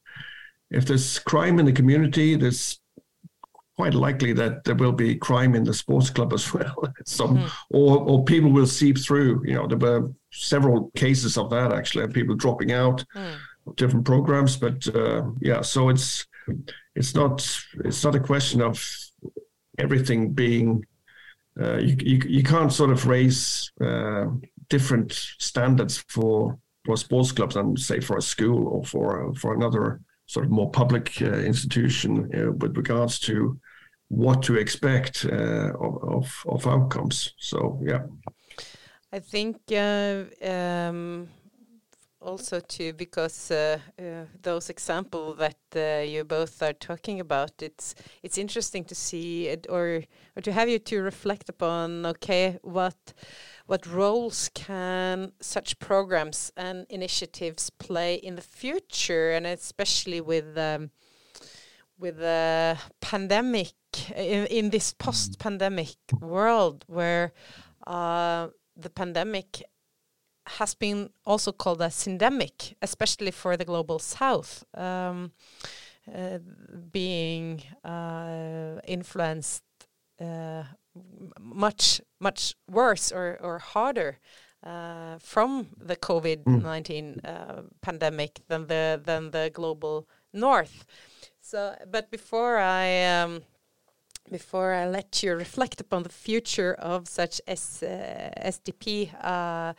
if 0.71 0.87
there's 0.87 1.19
crime 1.19 1.59
in 1.59 1.67
the 1.67 1.73
community, 1.73 2.37
there's 2.37 2.81
quite 3.79 3.95
likely 3.95 4.33
that 4.33 4.65
there 4.65 4.75
will 4.75 4.93
be 4.93 5.15
crime 5.15 5.55
in 5.55 5.63
the 5.63 5.73
sports 5.73 6.11
club 6.11 6.33
as 6.33 6.53
well. 6.55 6.93
Some 7.07 7.39
mm. 7.39 7.51
or 7.71 7.99
or 7.99 8.25
people 8.25 8.51
will 8.51 8.67
seep 8.67 8.99
through. 8.99 9.43
You 9.47 9.55
know, 9.55 9.67
there 9.67 9.79
were 9.79 10.11
several 10.33 10.91
cases 10.97 11.39
of 11.39 11.51
that 11.51 11.73
actually, 11.73 12.05
of 12.05 12.13
people 12.13 12.35
dropping 12.35 12.73
out 12.73 13.05
mm. 13.15 13.35
of 13.67 13.77
different 13.77 14.05
programs. 14.05 14.57
But 14.57 14.87
uh, 14.95 15.23
yeah, 15.41 15.63
so 15.63 15.89
it's 15.89 16.27
it's 16.95 17.15
not 17.15 17.47
it's 17.85 18.05
not 18.05 18.17
a 18.17 18.21
question 18.21 18.61
of 18.61 18.85
everything 19.79 20.33
being. 20.33 20.85
Uh, 21.61 21.79
you, 21.79 21.97
you 22.01 22.21
you 22.27 22.43
can't 22.43 22.73
sort 22.73 22.91
of 22.91 23.07
raise 23.07 23.73
uh, 23.81 24.27
different 24.69 25.13
standards 25.39 26.05
for 26.09 26.59
for 26.85 26.97
sports 26.97 27.33
clubs 27.33 27.57
and 27.57 27.79
say 27.79 28.01
for 28.01 28.17
a 28.17 28.23
school 28.23 28.69
or 28.69 28.85
for 28.85 29.35
for 29.35 29.55
another 29.55 30.01
sort 30.29 30.47
of 30.47 30.53
more 30.53 30.71
public 30.71 31.21
uh, 31.23 31.33
institution 31.41 32.31
uh, 32.35 32.53
with 32.53 32.77
regards 32.77 33.19
to 33.19 33.59
what 34.09 34.43
to 34.43 34.55
expect 34.55 35.27
uh, 35.27 35.73
of, 35.81 36.03
of, 36.05 36.45
of 36.47 36.67
outcomes. 36.67 37.35
So 37.39 37.81
yeah, 37.83 38.03
I 39.13 39.19
think 39.19 39.57
um, 39.73 41.29
also 42.21 42.61
too 42.61 42.93
because 42.93 43.51
uh, 43.51 43.79
uh, 43.99 44.25
those 44.43 44.71
examples 44.71 45.39
that 45.39 45.57
uh, 45.77 46.03
you 46.03 46.25
both 46.25 46.63
are 46.63 46.73
talking 46.73 47.21
about, 47.21 47.63
it's 47.63 47.95
it's 48.23 48.39
interesting 48.39 48.85
to 48.85 48.95
see 48.95 49.49
it 49.49 49.67
or 49.71 50.03
or 50.37 50.43
to 50.43 50.53
have 50.53 50.69
you 50.69 50.79
to 50.79 51.03
reflect 51.03 51.49
upon. 51.49 52.07
Okay, 52.07 52.59
what 52.63 53.15
what 53.69 53.87
roles 53.87 54.51
can 54.55 55.31
such 55.41 55.79
programs 55.79 56.51
and 56.57 56.87
initiatives 56.89 57.69
play 57.69 58.15
in 58.15 58.35
the 58.35 58.43
future, 58.43 59.31
and 59.31 59.47
especially 59.47 60.23
with 60.23 60.57
um, 60.57 60.91
with 61.99 62.17
the 62.17 62.79
pandemic 63.03 63.75
in, 64.17 64.47
in 64.47 64.71
this 64.71 64.95
post-pandemic 64.95 65.97
world 66.19 66.85
where 66.89 67.33
uh, 67.87 68.49
the 68.75 68.89
pandemic 68.89 69.63
has 70.47 70.75
been 70.75 71.11
also 71.27 71.53
called 71.53 71.83
a 71.83 71.89
syndemic, 71.89 72.75
especially 72.81 73.31
for 73.31 73.55
the 73.59 73.67
global 73.67 73.99
south, 73.99 74.65
um, 74.75 75.33
uh, 76.15 76.39
being 76.91 77.63
uh, 77.85 78.81
influenced 78.87 79.63
uh, 80.19 80.63
much 81.41 82.01
much 82.21 82.55
worse 82.71 83.13
or 83.13 83.39
or 83.41 83.59
harder 83.59 84.19
uh, 84.63 85.19
from 85.19 85.69
the 85.77 85.97
COVID 85.97 86.47
nineteen 86.47 87.21
mm. 87.25 87.65
pandemic 87.81 88.41
than 88.49 88.67
the 88.67 89.01
than 89.05 89.31
the 89.31 89.51
global 89.53 90.09
north. 90.33 90.85
So, 91.41 91.75
but 91.91 92.11
before 92.11 92.59
I 92.59 93.05
um, 93.05 93.43
before 94.31 94.73
I 94.75 94.87
let 94.87 95.23
you 95.23 95.35
reflect 95.35 95.81
upon 95.81 96.03
the 96.03 96.09
future 96.09 96.75
of 96.75 97.09
such 97.09 97.41
S, 97.47 97.83
uh, 97.83 98.31
SDP 98.45 99.15
uh, 99.23 99.73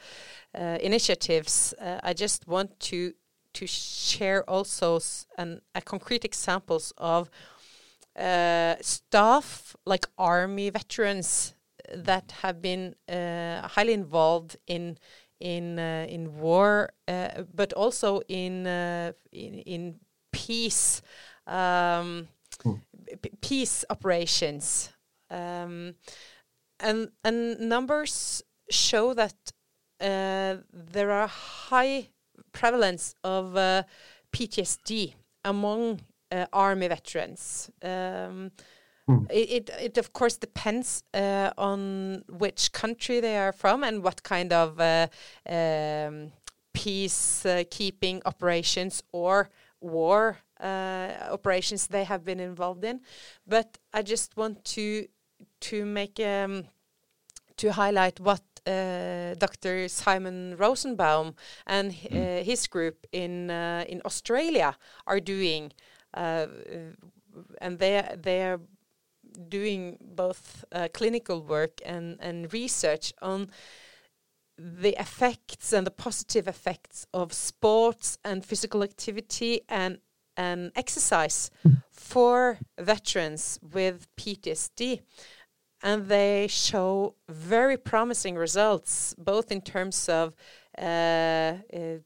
uh, 0.58 0.78
initiatives, 0.82 1.74
uh, 1.80 2.00
I 2.04 2.14
just 2.14 2.48
want 2.48 2.80
to 2.80 3.14
to 3.52 3.66
share 3.66 4.48
also 4.50 5.00
an, 5.38 5.62
a 5.74 5.82
concrete 5.82 6.24
examples 6.24 6.94
of 6.98 7.30
uh, 7.30 7.32
staff 8.82 9.76
like 9.86 10.06
army 10.18 10.70
veterans 10.70 11.56
that 11.94 12.32
have 12.42 12.62
been 12.62 12.96
uh, 13.08 13.68
highly 13.68 13.94
involved 13.94 14.58
in 14.68 14.98
in 15.40 15.80
in 15.80 16.38
war, 16.38 16.92
but 17.08 17.74
also 17.74 18.22
in 18.28 18.68
in, 19.32 19.54
in 19.66 20.00
peace. 20.32 21.02
Um, 21.48 22.28
peace 23.42 23.86
operations. 23.90 24.90
Um, 25.30 25.96
and, 26.80 27.12
and 27.24 27.60
numbers 27.60 28.44
show 28.70 29.14
that 29.14 29.36
uh, 30.00 30.58
there 30.72 31.12
are 31.12 31.28
high 31.28 32.10
prevalence 32.52 33.16
of 33.24 33.56
uh, 33.56 33.84
PTSD 34.32 35.14
among 35.44 36.02
uh, 36.32 36.46
army 36.54 36.88
veterans. 36.88 37.70
Um, 37.82 38.52
mm. 39.08 39.30
it, 39.30 39.50
it, 39.50 39.70
it, 39.82 39.98
of 39.98 40.14
course 40.14 40.38
depends 40.38 41.04
uh, 41.14 41.52
on 41.58 42.24
which 42.28 42.72
country 42.72 43.20
they 43.20 43.38
are 43.38 43.52
from 43.52 43.84
and 43.84 44.04
what 44.04 44.24
kind 44.24 44.54
of 44.54 44.80
uh, 44.80 45.08
um, 45.48 46.32
peacekeeping 46.74 48.18
uh, 48.18 48.30
operations 48.30 49.04
or 49.12 49.50
war 49.82 50.38
uh, 50.60 51.10
operations 51.32 51.88
they 51.88 52.04
have 52.04 52.24
been 52.24 52.40
involved 52.40 52.84
in. 52.84 53.02
But 53.48 53.78
I 53.94 54.02
just 54.02 54.38
want 54.38 54.64
to 54.76 55.08
to 55.62 55.86
make 55.86 56.20
um, 56.20 56.66
to 57.58 57.72
highlight 57.72 58.20
what 58.20 58.42
uh, 58.66 59.36
Dr. 59.36 59.88
Simon 59.88 60.56
Rosenbaum 60.58 61.36
and 61.66 61.92
uh, 61.92 62.16
mm. 62.16 62.44
his 62.44 62.68
group 62.68 63.08
in 63.12 63.50
uh, 63.50 63.86
in 63.88 64.02
Australia 64.06 64.76
are 65.06 65.20
doing, 65.20 65.66
uh, 65.66 65.99
and 66.14 67.80
they 67.80 68.04
they 68.22 68.44
are 68.44 68.60
doing 69.48 69.98
both 70.02 70.66
uh, 70.72 70.88
clinical 70.94 71.42
work 71.42 71.82
and 71.86 72.18
and 72.20 72.52
research 72.54 73.14
on 73.22 73.50
the 74.58 75.00
effects 75.00 75.72
and 75.72 75.88
the 75.88 75.92
positive 75.92 76.48
effects 76.48 77.08
of 77.14 77.32
sports 77.32 78.18
and 78.26 78.46
physical 78.46 78.84
activity 78.84 79.62
and 79.70 80.00
and 80.36 80.72
exercise 80.76 81.52
for 81.92 82.60
veterans 82.80 83.60
with 83.62 84.08
PTSD. 84.16 85.02
And 85.82 86.08
they 86.08 86.48
show 86.48 87.16
very 87.30 87.78
promising 87.78 88.36
results, 88.36 89.16
both 89.18 89.52
in 89.52 89.62
terms 89.62 90.10
of 90.10 90.36
uh, 90.78 90.82
uh, 90.82 92.00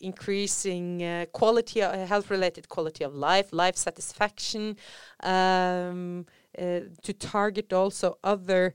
increasing 0.00 1.02
uh, 1.02 1.26
quality, 1.32 1.82
uh, 1.82 2.06
health-related 2.06 2.68
quality 2.68 3.04
of 3.04 3.14
life, 3.14 3.52
life 3.52 3.76
satisfaction, 3.76 4.76
um, 5.22 6.26
uh, 6.58 6.80
to 7.02 7.12
target 7.12 7.72
also 7.72 8.18
other 8.22 8.74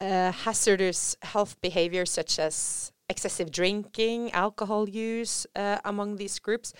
uh, 0.00 0.32
hazardous 0.32 1.16
health 1.22 1.60
behaviors 1.60 2.10
such 2.10 2.38
as 2.38 2.92
excessive 3.08 3.50
drinking, 3.50 4.32
alcohol 4.32 4.88
use 4.88 5.46
among 5.84 6.16
these 6.16 6.38
groups. 6.38 6.72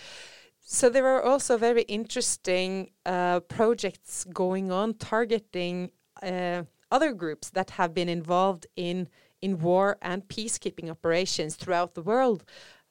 So 0.67 0.89
there 0.89 1.07
are 1.07 1.23
also 1.23 1.59
very 1.59 1.83
interesting 1.83 2.91
uh, 3.05 3.41
projects 3.41 4.25
going 4.25 4.73
on 4.73 4.95
targeting 4.95 5.91
uh, 6.23 6.63
other 6.91 7.13
groups 7.13 7.51
that 7.51 7.71
have 7.71 7.93
been 7.93 8.09
involved 8.09 8.67
in 8.75 9.09
in 9.43 9.59
war 9.59 9.99
and 10.01 10.27
peacekeeping 10.27 10.89
operations 10.89 11.55
throughout 11.55 11.95
the 11.95 12.01
world. 12.01 12.45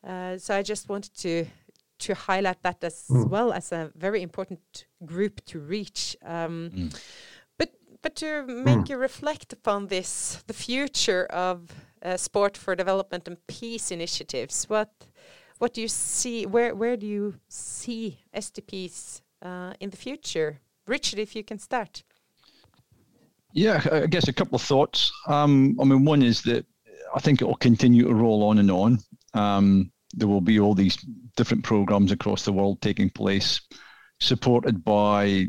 Uh, 0.04 0.38
so 0.38 0.56
I 0.56 0.62
just 0.62 0.90
wanted 0.90 1.16
to 1.18 1.46
to 2.00 2.14
highlight 2.14 2.62
that 2.64 2.84
as 2.84 3.06
mm. 3.10 3.30
well 3.30 3.54
as 3.54 3.72
a 3.72 3.92
very 3.96 4.22
important 4.22 4.86
group 5.06 5.44
to 5.46 5.60
reach. 5.60 6.18
Um, 6.26 6.70
mm. 6.74 7.02
But 7.58 7.72
but 8.02 8.16
to 8.18 8.44
make 8.44 8.80
mm. 8.80 8.90
you 8.90 8.98
reflect 8.98 9.54
upon 9.54 9.88
this, 9.88 10.44
the 10.48 10.54
future 10.54 11.26
of 11.26 11.72
uh, 12.04 12.18
sport 12.18 12.58
for 12.58 12.76
development 12.76 13.28
and 13.28 13.38
peace 13.48 13.92
initiatives. 13.92 14.66
What 14.70 14.90
what 15.60 15.74
do 15.74 15.82
you 15.82 15.88
see? 15.88 16.46
Where 16.46 16.76
where 16.76 16.98
do 16.98 17.06
you 17.06 17.36
see 17.48 18.20
SDPs 18.36 19.22
uh, 19.42 19.74
in 19.80 19.90
the 19.90 19.98
future? 19.98 20.60
Richard, 20.88 21.20
if 21.20 21.36
you 21.36 21.44
can 21.44 21.60
start. 21.60 22.04
Yeah, 23.54 23.82
I 23.92 24.08
guess 24.08 24.28
a 24.28 24.34
couple 24.34 24.56
of 24.56 24.62
thoughts. 24.62 25.12
Um, 25.28 25.78
I 25.80 25.86
mean, 25.86 26.04
one 26.04 26.24
is 26.24 26.42
that 26.42 26.66
I 27.16 27.20
think 27.20 27.42
it 27.42 27.46
will 27.46 27.56
continue 27.56 28.08
to 28.08 28.14
roll 28.14 28.44
on 28.44 28.58
and 28.58 28.72
on. 28.72 29.00
Um, 29.34 29.93
there 30.14 30.28
will 30.28 30.42
be 30.42 30.60
all 30.60 30.76
these 30.76 30.98
different 31.36 31.64
programs 31.64 32.12
across 32.12 32.46
the 32.46 32.54
world 32.54 32.82
taking 32.82 33.10
place, 33.10 33.62
supported 34.20 34.84
by 34.84 35.48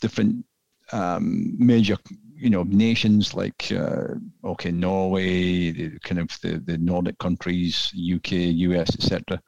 different 0.00 0.44
um, 0.92 1.54
major 1.58 1.96
you 2.34 2.50
know 2.50 2.64
nations 2.64 3.34
like 3.34 3.70
uh, 3.72 4.14
okay 4.44 4.72
Norway, 4.72 5.70
the, 5.70 5.98
kind 6.00 6.20
of 6.20 6.28
the, 6.42 6.58
the 6.58 6.76
Nordic 6.78 7.18
countries, 7.18 7.92
UK, 7.94 8.32
US, 8.32 8.94
etc. 8.94 9.40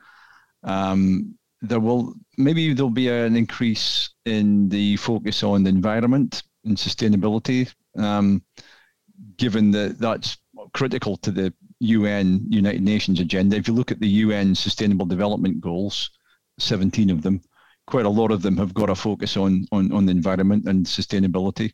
Um, 0.63 1.37
there 1.61 1.81
will 1.81 2.15
maybe 2.39 2.73
there'll 2.73 2.91
be 2.91 3.09
an 3.09 3.37
increase 3.37 4.11
in 4.25 4.69
the 4.69 4.97
focus 4.97 5.43
on 5.43 5.65
the 5.65 5.71
environment 5.71 6.43
and 6.65 6.77
sustainability, 6.77 7.73
um, 7.99 8.43
given 9.37 9.71
that 9.73 9.99
that's 9.99 10.39
critical 10.73 11.17
to 11.19 11.31
the 11.31 11.53
UN 11.81 12.47
United 12.49 12.83
Nations 12.83 13.21
agenda. 13.21 13.57
If 13.57 13.69
you 13.69 13.75
look 13.75 13.91
at 13.91 14.01
the 14.01 14.09
UN 14.09 14.55
Sustainable 14.55 15.07
Development 15.07 15.61
Goals, 15.61 16.11
17 16.59 17.11
of 17.11 17.23
them, 17.23 17.41
quite 17.87 18.07
a 18.07 18.11
lot 18.11 18.31
of 18.31 18.43
them 18.43 18.57
have 18.57 18.75
got 18.75 18.91
a 18.91 18.95
focus 18.95 19.37
on 19.37 19.67
on, 19.73 19.93
on 19.93 20.07
the 20.07 20.13
environment 20.13 20.67
and 20.67 20.87
sustainability. 20.87 21.73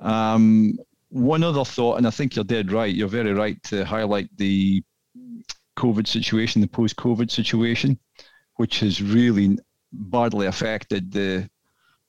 Um, 0.00 0.78
one 1.08 1.42
other 1.42 1.64
thought, 1.64 1.98
and 1.98 2.06
I 2.06 2.10
think 2.10 2.36
you're 2.36 2.44
dead 2.44 2.72
right. 2.72 2.94
You're 2.94 3.08
very 3.08 3.32
right 3.32 3.60
to 3.64 3.84
highlight 3.84 4.28
the 4.36 4.82
COVID 5.76 6.06
situation, 6.06 6.60
the 6.60 6.68
post-COVID 6.68 7.30
situation, 7.30 7.98
which 8.56 8.80
has 8.80 9.02
really 9.02 9.58
badly 9.92 10.46
affected 10.46 11.10
the 11.10 11.48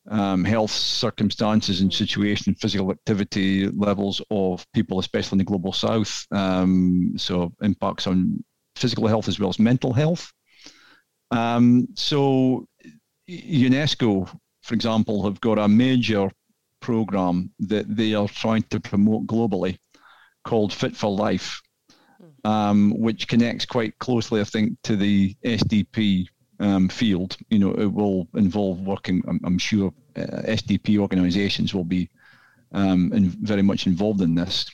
um, 0.09 0.43
health 0.43 0.71
circumstances 0.71 1.81
and 1.81 1.93
situation, 1.93 2.55
physical 2.55 2.91
activity 2.91 3.67
levels 3.67 4.21
of 4.31 4.65
people, 4.73 4.99
especially 4.99 5.35
in 5.35 5.39
the 5.39 5.43
global 5.43 5.73
south. 5.73 6.25
Um, 6.31 7.13
so 7.17 7.53
impacts 7.61 8.07
on 8.07 8.43
physical 8.75 9.07
health 9.07 9.27
as 9.27 9.39
well 9.39 9.49
as 9.49 9.59
mental 9.59 9.93
health. 9.93 10.31
Um, 11.29 11.87
so 11.95 12.67
UNESCO, 13.29 14.27
for 14.63 14.73
example, 14.73 15.23
have 15.23 15.39
got 15.39 15.59
a 15.59 15.67
major 15.67 16.29
program 16.81 17.51
that 17.59 17.95
they 17.95 18.13
are 18.13 18.27
trying 18.27 18.63
to 18.63 18.79
promote 18.79 19.27
globally 19.27 19.77
called 20.43 20.73
Fit 20.73 20.95
for 20.95 21.11
Life, 21.11 21.61
um, 22.43 22.91
which 22.97 23.27
connects 23.27 23.65
quite 23.65 23.97
closely, 23.99 24.41
I 24.41 24.45
think, 24.45 24.77
to 24.83 24.95
the 24.95 25.35
SDP 25.45 26.27
um, 26.61 26.87
field. 26.87 27.35
You 27.49 27.59
know, 27.59 27.73
it 27.73 27.91
will 27.91 28.27
involve 28.35 28.79
working. 28.79 29.23
I'm, 29.27 29.39
I'm 29.43 29.57
sure 29.57 29.93
uh, 30.15 30.43
SDP 30.45 30.97
organisations 30.99 31.73
will 31.73 31.83
be 31.83 32.09
um, 32.71 33.11
in, 33.13 33.29
very 33.29 33.61
much 33.61 33.87
involved 33.87 34.21
in 34.21 34.35
this. 34.35 34.65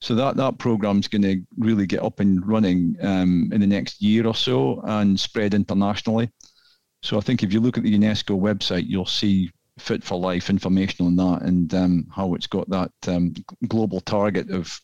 So 0.00 0.14
that 0.14 0.36
that 0.36 0.58
program 0.58 0.98
is 1.00 1.08
going 1.08 1.22
to 1.22 1.42
really 1.58 1.86
get 1.86 2.02
up 2.02 2.20
and 2.20 2.46
running 2.46 2.96
um, 3.02 3.50
in 3.52 3.60
the 3.60 3.66
next 3.66 4.00
year 4.00 4.26
or 4.26 4.34
so 4.34 4.80
and 4.84 5.18
spread 5.18 5.54
internationally. 5.54 6.30
So 7.02 7.18
I 7.18 7.20
think 7.20 7.42
if 7.42 7.52
you 7.52 7.60
look 7.60 7.78
at 7.78 7.84
the 7.84 7.98
UNESCO 7.98 8.38
website, 8.40 8.86
you'll 8.86 9.06
see 9.06 9.50
Fit 9.78 10.02
for 10.02 10.18
Life 10.18 10.50
information 10.50 11.06
on 11.06 11.16
that 11.16 11.42
and 11.42 11.72
um, 11.74 12.06
how 12.14 12.34
it's 12.34 12.46
got 12.46 12.68
that 12.70 12.90
um, 13.06 13.34
global 13.68 14.00
target 14.00 14.50
of 14.50 14.80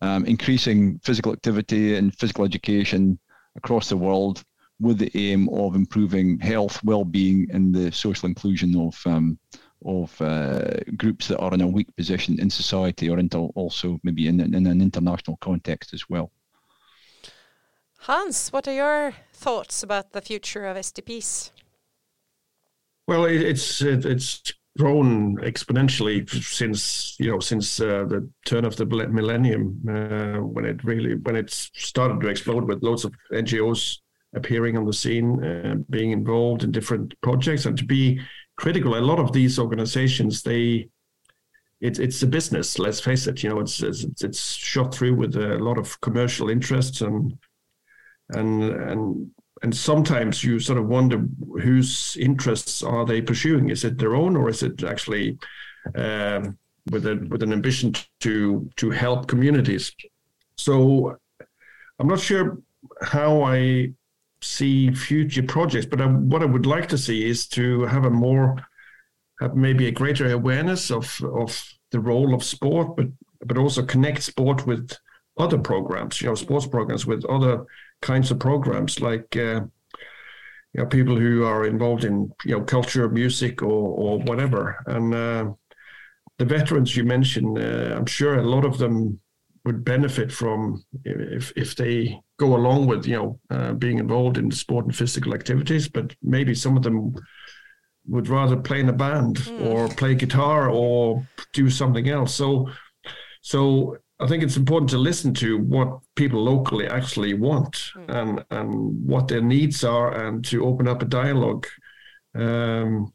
um, 0.00 0.24
increasing 0.24 0.98
physical 1.02 1.32
activity 1.32 1.96
and 1.96 2.14
physical 2.16 2.44
education 2.44 3.18
across 3.56 3.88
the 3.88 3.96
world 3.96 4.44
with 4.80 4.98
the 4.98 5.10
aim 5.14 5.48
of 5.50 5.74
improving 5.74 6.38
health, 6.38 6.82
well-being, 6.84 7.48
and 7.52 7.74
the 7.74 7.92
social 7.92 8.28
inclusion 8.28 8.76
of 8.76 9.00
um, 9.06 9.38
of 9.84 10.20
uh, 10.20 10.74
groups 10.96 11.28
that 11.28 11.38
are 11.38 11.54
in 11.54 11.62
a 11.62 11.66
weak 11.66 11.94
position 11.96 12.38
in 12.38 12.50
society 12.50 13.08
or 13.08 13.18
into 13.18 13.38
also 13.54 13.98
maybe 14.02 14.26
in, 14.26 14.40
in 14.40 14.66
an 14.66 14.82
international 14.82 15.38
context 15.38 15.94
as 15.94 16.08
well. 16.08 16.30
Hans, 18.00 18.50
what 18.50 18.68
are 18.68 18.74
your 18.74 19.14
thoughts 19.32 19.82
about 19.82 20.12
the 20.12 20.20
future 20.20 20.66
of 20.66 20.76
SDPs? 20.76 21.50
Well, 23.06 23.24
it's 23.24 23.82
it's 23.82 24.52
grown 24.78 25.36
exponentially 25.38 26.28
since 26.42 27.16
you 27.18 27.30
know 27.30 27.40
since 27.40 27.80
uh, 27.80 28.04
the 28.08 28.30
turn 28.46 28.64
of 28.64 28.76
the 28.76 28.86
millennium 28.86 29.82
uh, 29.88 30.38
when 30.40 30.64
it 30.64 30.82
really 30.84 31.16
when 31.16 31.36
it 31.36 31.50
started 31.50 32.20
to 32.20 32.28
explode 32.28 32.64
with 32.64 32.82
loads 32.82 33.04
of 33.04 33.12
NGOs 33.32 33.98
appearing 34.34 34.76
on 34.76 34.84
the 34.84 34.92
scene, 34.92 35.44
uh, 35.44 35.74
being 35.90 36.12
involved 36.12 36.64
in 36.64 36.70
different 36.70 37.14
projects, 37.20 37.66
and 37.66 37.76
to 37.78 37.84
be 37.84 38.20
critical. 38.56 38.96
A 38.96 39.00
lot 39.00 39.18
of 39.18 39.32
these 39.32 39.58
organizations, 39.58 40.42
they 40.42 40.88
it's 41.80 41.98
it's 41.98 42.22
a 42.22 42.26
business. 42.26 42.78
Let's 42.78 43.00
face 43.00 43.26
it. 43.26 43.42
You 43.42 43.50
know, 43.50 43.60
it's 43.60 43.82
it's, 43.82 44.04
it's 44.22 44.54
shot 44.54 44.94
through 44.94 45.14
with 45.14 45.36
a 45.36 45.58
lot 45.58 45.78
of 45.78 46.00
commercial 46.00 46.50
interests 46.50 47.00
and 47.00 47.36
and 48.30 48.62
and 48.62 49.30
and 49.62 49.76
sometimes 49.76 50.42
you 50.42 50.58
sort 50.58 50.78
of 50.78 50.86
wonder 50.86 51.24
whose 51.62 52.16
interests 52.18 52.82
are 52.82 53.04
they 53.04 53.20
pursuing? 53.20 53.68
Is 53.68 53.84
it 53.84 53.98
their 53.98 54.14
own, 54.14 54.36
or 54.36 54.48
is 54.48 54.62
it 54.62 54.82
actually 54.84 55.38
um, 55.94 56.56
with 56.90 57.06
a 57.06 57.16
with 57.28 57.42
an 57.42 57.52
ambition 57.52 57.94
to 58.20 58.70
to 58.76 58.90
help 58.90 59.26
communities? 59.26 59.94
So 60.56 61.16
I'm 61.98 62.08
not 62.08 62.20
sure 62.20 62.58
how 63.02 63.42
I 63.42 63.92
see 64.42 64.92
future 64.92 65.42
projects, 65.42 65.86
but 65.86 66.00
I, 66.00 66.06
what 66.06 66.42
I 66.42 66.46
would 66.46 66.66
like 66.66 66.88
to 66.88 66.98
see 66.98 67.28
is 67.28 67.46
to 67.48 67.82
have 67.82 68.04
a 68.04 68.10
more, 68.10 68.56
have 69.40 69.54
maybe 69.54 69.86
a 69.86 69.92
greater 69.92 70.30
awareness 70.30 70.90
of 70.90 71.20
of 71.22 71.62
the 71.90 72.00
role 72.00 72.34
of 72.34 72.44
sport, 72.44 72.96
but 72.96 73.06
but 73.44 73.58
also 73.58 73.84
connect 73.84 74.22
sport 74.22 74.66
with 74.66 74.92
other 75.38 75.58
programs, 75.58 76.20
you 76.20 76.28
know, 76.28 76.34
sports 76.34 76.66
programs 76.66 77.06
with 77.06 77.24
other 77.24 77.64
kinds 78.02 78.30
of 78.30 78.38
programs, 78.38 79.00
like 79.00 79.36
uh, 79.36 79.62
you 80.72 80.80
know 80.80 80.86
people 80.86 81.16
who 81.16 81.44
are 81.44 81.66
involved 81.66 82.04
in 82.04 82.32
you 82.44 82.56
know 82.56 82.64
culture, 82.64 83.08
music, 83.08 83.62
or 83.62 83.68
or 83.68 84.18
whatever. 84.20 84.82
And 84.86 85.14
uh, 85.14 85.52
the 86.38 86.44
veterans 86.44 86.96
you 86.96 87.04
mentioned, 87.04 87.58
uh, 87.58 87.96
I'm 87.96 88.06
sure 88.06 88.38
a 88.38 88.42
lot 88.42 88.64
of 88.64 88.78
them 88.78 89.20
would 89.64 89.84
benefit 89.84 90.32
from 90.32 90.84
if 91.04 91.52
if 91.56 91.76
they 91.76 92.20
go 92.40 92.56
along 92.56 92.86
with 92.86 93.06
you 93.06 93.16
know 93.16 93.38
uh, 93.50 93.72
being 93.74 93.98
involved 93.98 94.38
in 94.38 94.50
sport 94.50 94.86
and 94.86 94.96
physical 94.96 95.34
activities, 95.34 95.88
but 95.88 96.14
maybe 96.22 96.54
some 96.54 96.76
of 96.76 96.82
them 96.82 97.14
would 98.06 98.28
rather 98.28 98.56
play 98.56 98.80
in 98.80 98.88
a 98.88 98.92
band 98.92 99.36
mm. 99.36 99.66
or 99.66 99.88
play 99.88 100.14
guitar 100.14 100.70
or 100.70 101.22
do 101.52 101.68
something 101.68 102.08
else. 102.08 102.34
So 102.34 102.70
so 103.42 103.98
I 104.18 104.26
think 104.26 104.42
it's 104.42 104.56
important 104.56 104.90
to 104.90 104.98
listen 104.98 105.34
to 105.34 105.58
what 105.58 106.00
people 106.14 106.42
locally 106.42 106.86
actually 106.88 107.34
want 107.34 107.74
mm. 107.94 108.08
and 108.08 108.44
and 108.50 109.06
what 109.06 109.28
their 109.28 109.42
needs 109.42 109.84
are, 109.84 110.10
and 110.24 110.44
to 110.46 110.64
open 110.64 110.88
up 110.88 111.02
a 111.02 111.06
dialogue. 111.22 111.66
Um, 112.34 113.12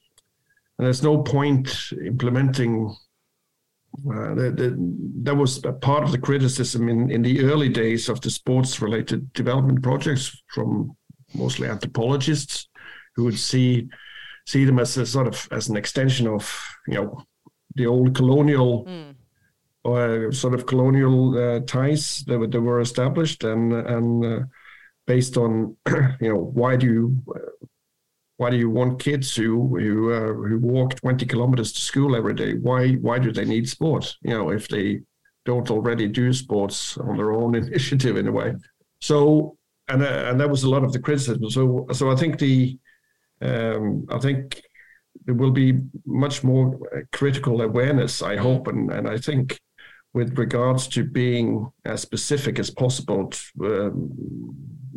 and 0.77 0.85
there's 0.85 1.03
no 1.03 1.23
point 1.23 1.67
implementing. 2.05 2.95
Uh, 4.09 4.35
the, 4.35 4.51
the, 4.51 4.75
that 5.23 5.35
was 5.35 5.63
a 5.63 5.73
part 5.73 6.03
of 6.03 6.11
the 6.11 6.17
criticism 6.17 6.89
in, 6.89 7.09
in 7.09 7.21
the 7.21 7.43
early 7.43 7.69
days 7.69 8.09
of 8.09 8.19
the 8.21 8.29
sports-related 8.29 9.31
development 9.33 9.81
projects 9.81 10.41
from 10.53 10.95
mostly 11.33 11.67
anthropologists, 11.67 12.67
who 13.15 13.23
would 13.23 13.39
see 13.39 13.87
see 14.47 14.63
them 14.63 14.77
as 14.77 14.95
a 14.97 15.05
sort 15.05 15.27
of 15.27 15.47
as 15.51 15.69
an 15.69 15.77
extension 15.77 16.27
of 16.27 16.61
you 16.87 16.95
know 16.95 17.23
the 17.75 17.85
old 17.85 18.15
colonial. 18.15 18.85
Mm 18.85 19.15
uh, 19.85 20.31
sort 20.31 20.53
of 20.53 20.65
colonial 20.65 21.37
uh, 21.37 21.59
ties 21.61 22.23
that, 22.25 22.39
were, 22.39 22.47
that 22.47 22.61
were 22.61 22.81
established 22.81 23.43
and 23.43 23.71
and 23.71 24.25
uh, 24.25 24.39
based 25.05 25.37
on 25.37 25.77
you 26.19 26.33
know 26.33 26.51
why 26.53 26.75
do 26.75 26.87
you 26.87 27.23
why 28.37 28.49
do 28.49 28.57
you 28.57 28.69
want 28.69 28.99
kids 28.99 29.35
who 29.35 29.77
who 29.79 30.11
uh, 30.11 30.33
who 30.33 30.59
walk 30.59 30.95
20 30.95 31.25
kilometers 31.25 31.71
to 31.73 31.79
school 31.79 32.15
every 32.15 32.33
day? 32.33 32.53
Why 32.53 32.93
why 32.93 33.19
do 33.19 33.31
they 33.31 33.45
need 33.45 33.69
sport 33.69 34.15
you 34.21 34.31
know 34.31 34.49
if 34.49 34.67
they 34.67 35.01
don't 35.45 35.69
already 35.69 36.07
do 36.07 36.33
sports 36.33 36.97
on 36.97 37.17
their 37.17 37.31
own 37.31 37.55
initiative 37.63 38.17
in 38.17 38.27
a 38.27 38.31
way. 38.31 38.55
So 38.99 39.57
and 39.87 40.03
uh, 40.03 40.25
and 40.29 40.39
that 40.39 40.49
was 40.49 40.63
a 40.63 40.69
lot 40.69 40.83
of 40.83 40.91
the 40.91 40.99
criticism. 40.99 41.49
So 41.49 41.87
so 41.93 42.11
i 42.11 42.15
think 42.15 42.39
the 42.39 42.77
um, 43.41 44.05
i 44.09 44.19
think 44.19 44.61
there 45.25 45.35
will 45.35 45.51
be 45.51 45.79
much 46.05 46.43
more 46.43 46.77
critical 47.11 47.61
awareness 47.61 48.21
i 48.21 48.35
hope 48.35 48.67
and 48.67 48.91
and 48.91 49.07
i 49.07 49.17
think 49.17 49.59
with 50.13 50.37
regards 50.37 50.87
to 50.87 51.03
being 51.03 51.69
as 51.83 52.01
specific 52.01 52.57
as 52.57 52.69
possible 52.69 53.27
to, 53.27 53.39
um, 53.65 54.11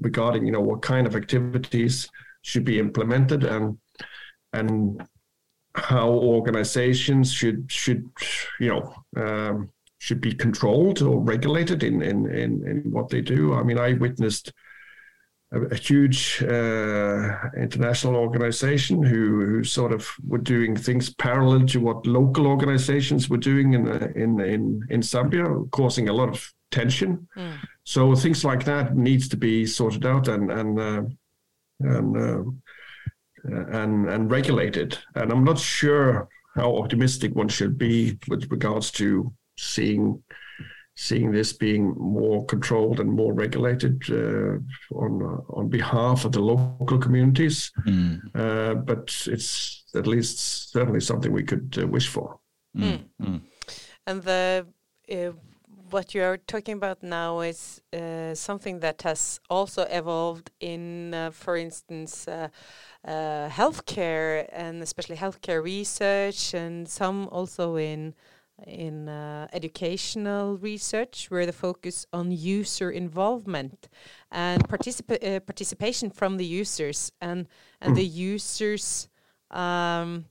regarding 0.01 0.47
you 0.47 0.53
know 0.53 0.61
what 0.61 0.82
kind 0.82 1.07
of 1.07 1.16
activities 1.16 2.09
should 2.49 2.64
be 2.64 2.78
implemented 2.78 3.44
and 3.44 3.78
and 4.53 5.03
how 5.74 6.09
organizations 6.09 7.32
should 7.32 7.70
should 7.70 8.09
you 8.59 8.68
know 8.68 8.94
um, 9.22 9.70
should 9.99 10.20
be 10.20 10.32
controlled 10.32 11.03
or 11.03 11.20
regulated 11.20 11.82
in, 11.82 12.03
in 12.03 12.26
in 12.30 12.66
in 12.66 12.90
what 12.90 13.09
they 13.09 13.20
do. 13.20 13.55
I 13.55 13.62
mean, 13.62 13.78
I 13.78 13.92
witnessed 13.94 14.53
a, 15.53 15.61
a 15.61 15.74
huge 15.74 16.42
uh, 16.42 17.36
international 17.57 18.16
organization 18.16 19.03
who 19.03 19.44
who 19.44 19.64
sort 19.64 19.92
of 19.92 20.09
were 20.26 20.38
doing 20.55 20.76
things 20.76 21.14
parallel 21.14 21.66
to 21.66 21.80
what 21.80 22.07
local 22.07 22.46
organizations 22.46 23.28
were 23.28 23.42
doing 23.51 23.74
in 23.74 23.86
in 24.14 24.40
in 24.40 24.86
in 24.90 25.01
Zambia, 25.01 25.70
causing 25.70 26.09
a 26.09 26.12
lot 26.12 26.28
of 26.28 26.53
tension. 26.70 27.28
Mm. 27.36 27.59
So 27.84 28.14
things 28.14 28.44
like 28.44 28.64
that 28.64 28.96
needs 28.96 29.28
to 29.28 29.36
be 29.36 29.66
sorted 29.66 30.07
out 30.07 30.28
and 30.28 30.51
and 30.53 30.78
uh, 30.78 31.03
and 31.81 32.16
uh, 32.16 32.45
and 33.45 34.09
and 34.09 34.31
regulated. 34.31 34.99
And 35.14 35.33
I'm 35.33 35.45
not 35.45 35.59
sure 35.59 36.29
how 36.55 36.76
optimistic 36.76 37.35
one 37.35 37.49
should 37.49 37.79
be 37.79 38.18
with 38.29 38.51
regards 38.51 38.91
to 38.93 39.33
seeing 39.57 40.22
seeing 40.97 41.31
this 41.31 41.53
being 41.53 41.95
more 41.97 42.45
controlled 42.47 42.99
and 42.99 43.09
more 43.09 43.33
regulated 43.33 44.03
uh, 44.11 44.59
on 44.97 45.22
uh, 45.22 45.41
on 45.59 45.68
behalf 45.68 46.24
of 46.24 46.33
the 46.33 46.41
local 46.41 46.99
communities. 46.99 47.70
Mm. 47.87 48.20
Uh, 48.35 48.74
but 48.74 49.14
it's 49.26 49.85
at 49.95 50.07
least 50.07 50.72
certainly 50.72 51.01
something 51.01 51.33
we 51.33 51.45
could 51.45 51.79
uh, 51.81 51.87
wish 51.87 52.09
for. 52.09 52.41
Mm. 52.76 53.05
Mm. 53.22 53.41
And 54.07 54.22
the 54.22 54.66
uh, 55.11 55.33
what 55.91 56.14
you 56.14 56.22
are 56.22 56.36
talking 56.36 56.74
about 56.74 57.03
now 57.03 57.41
is 57.41 57.80
uh, 57.93 58.34
something 58.34 58.80
that 58.80 59.03
has 59.03 59.41
also 59.49 59.82
evolved 59.82 60.51
in, 60.61 61.30
for 61.32 61.57
instance. 61.57 62.26
healthcare 63.07 64.49
and 64.53 64.82
especially 64.82 65.16
healthcare 65.16 65.62
research, 65.62 66.55
and 66.55 66.89
some 66.89 67.28
also 67.28 67.76
in 67.76 68.14
in 68.66 69.09
uh, 69.09 69.47
educational 69.53 70.57
research 70.59 71.30
where 71.30 71.47
the 71.47 71.53
focus 71.53 72.07
on 72.12 72.32
user 72.32 72.91
involvement 72.91 73.89
and 74.32 74.68
participa 74.68 75.16
uh, 75.22 75.41
participation 75.41 76.11
from 76.11 76.36
the 76.36 76.45
users 76.45 77.12
and 77.20 77.47
and 77.80 77.93
mm. 77.93 77.97
the 77.97 78.07
users 78.07 79.09
um, 79.51 80.24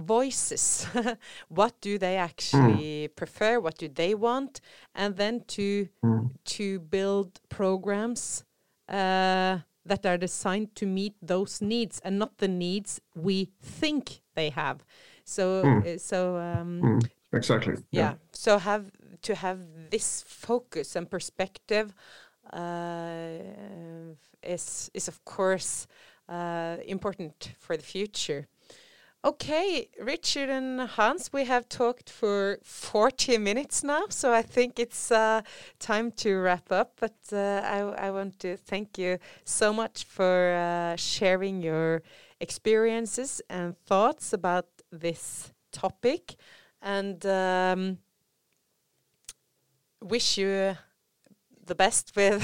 voices. 0.00 0.86
what 1.48 1.80
do 1.80 1.98
they 1.98 2.16
actually 2.16 3.08
mm. 3.08 3.16
prefer? 3.16 3.60
What 3.60 3.78
do 3.78 3.88
they 3.88 4.14
want? 4.14 4.60
And 4.94 5.16
then 5.16 5.44
to 5.48 5.88
mm. 6.04 6.30
to 6.44 6.80
build 6.80 7.40
programs 7.48 8.44
uh, 8.88 9.58
that 9.86 10.06
are 10.06 10.18
designed 10.18 10.74
to 10.76 10.86
meet 10.86 11.14
those 11.22 11.60
needs 11.60 12.00
and 12.04 12.18
not 12.18 12.38
the 12.38 12.48
needs 12.48 13.00
we 13.14 13.50
think 13.60 14.22
they 14.34 14.50
have. 14.50 14.84
So 15.24 15.62
mm. 15.62 16.00
so 16.00 16.36
um, 16.36 16.80
hmm. 16.80 16.98
exactly. 17.36 17.74
Yeah. 17.90 18.00
yeah. 18.00 18.14
So 18.32 18.58
have 18.58 18.90
to 19.22 19.34
have 19.34 19.58
this 19.90 20.24
focus 20.26 20.96
and 20.96 21.10
perspective 21.10 21.94
uh, 22.52 23.38
is 24.42 24.90
is 24.94 25.08
of 25.08 25.24
course 25.24 25.86
uh, 26.28 26.76
important 26.86 27.54
for 27.58 27.76
the 27.76 27.82
future. 27.82 28.46
Okay, 29.22 29.90
Richard 30.00 30.48
and 30.48 30.80
Hans, 30.80 31.30
we 31.30 31.44
have 31.44 31.68
talked 31.68 32.08
for 32.08 32.58
40 32.64 33.36
minutes 33.36 33.84
now, 33.84 34.04
so 34.08 34.32
I 34.32 34.40
think 34.40 34.78
it's 34.78 35.12
uh, 35.12 35.42
time 35.78 36.10
to 36.12 36.38
wrap 36.38 36.72
up. 36.72 36.94
But 36.98 37.16
uh, 37.30 37.60
I, 37.62 38.06
I, 38.06 38.10
want 38.12 38.38
to 38.38 38.56
thank 38.56 38.96
you 38.96 39.18
so 39.44 39.74
much 39.74 40.04
for 40.04 40.54
uh, 40.54 40.96
sharing 40.96 41.60
your 41.60 42.00
experiences 42.40 43.42
and 43.50 43.76
thoughts 43.84 44.32
about 44.32 44.68
this 44.90 45.52
topic, 45.70 46.36
and 46.80 47.24
um, 47.26 47.98
wish 50.00 50.38
you 50.38 50.78
the 51.66 51.74
best 51.74 52.12
with 52.16 52.42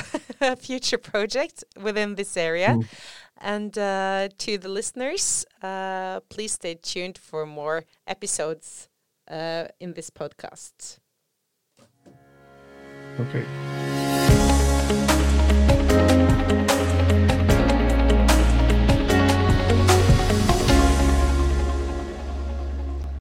future 0.59 0.99
projects 0.99 1.65
within 1.83 2.17
this 2.17 2.37
area. 2.37 2.69
Mm. 2.69 2.87
And 3.39 3.77
uh, 3.77 4.29
to 4.39 4.59
the 4.59 4.69
listeners, 4.69 5.45
uh, 5.63 6.21
please 6.29 6.53
stay 6.53 6.75
tuned 6.75 7.19
for 7.19 7.47
more 7.47 7.85
episodes 8.07 8.89
uh, 9.31 9.67
in 9.79 9.93
this 9.93 10.11
podcast. 10.11 10.99
Okay. 13.21 13.96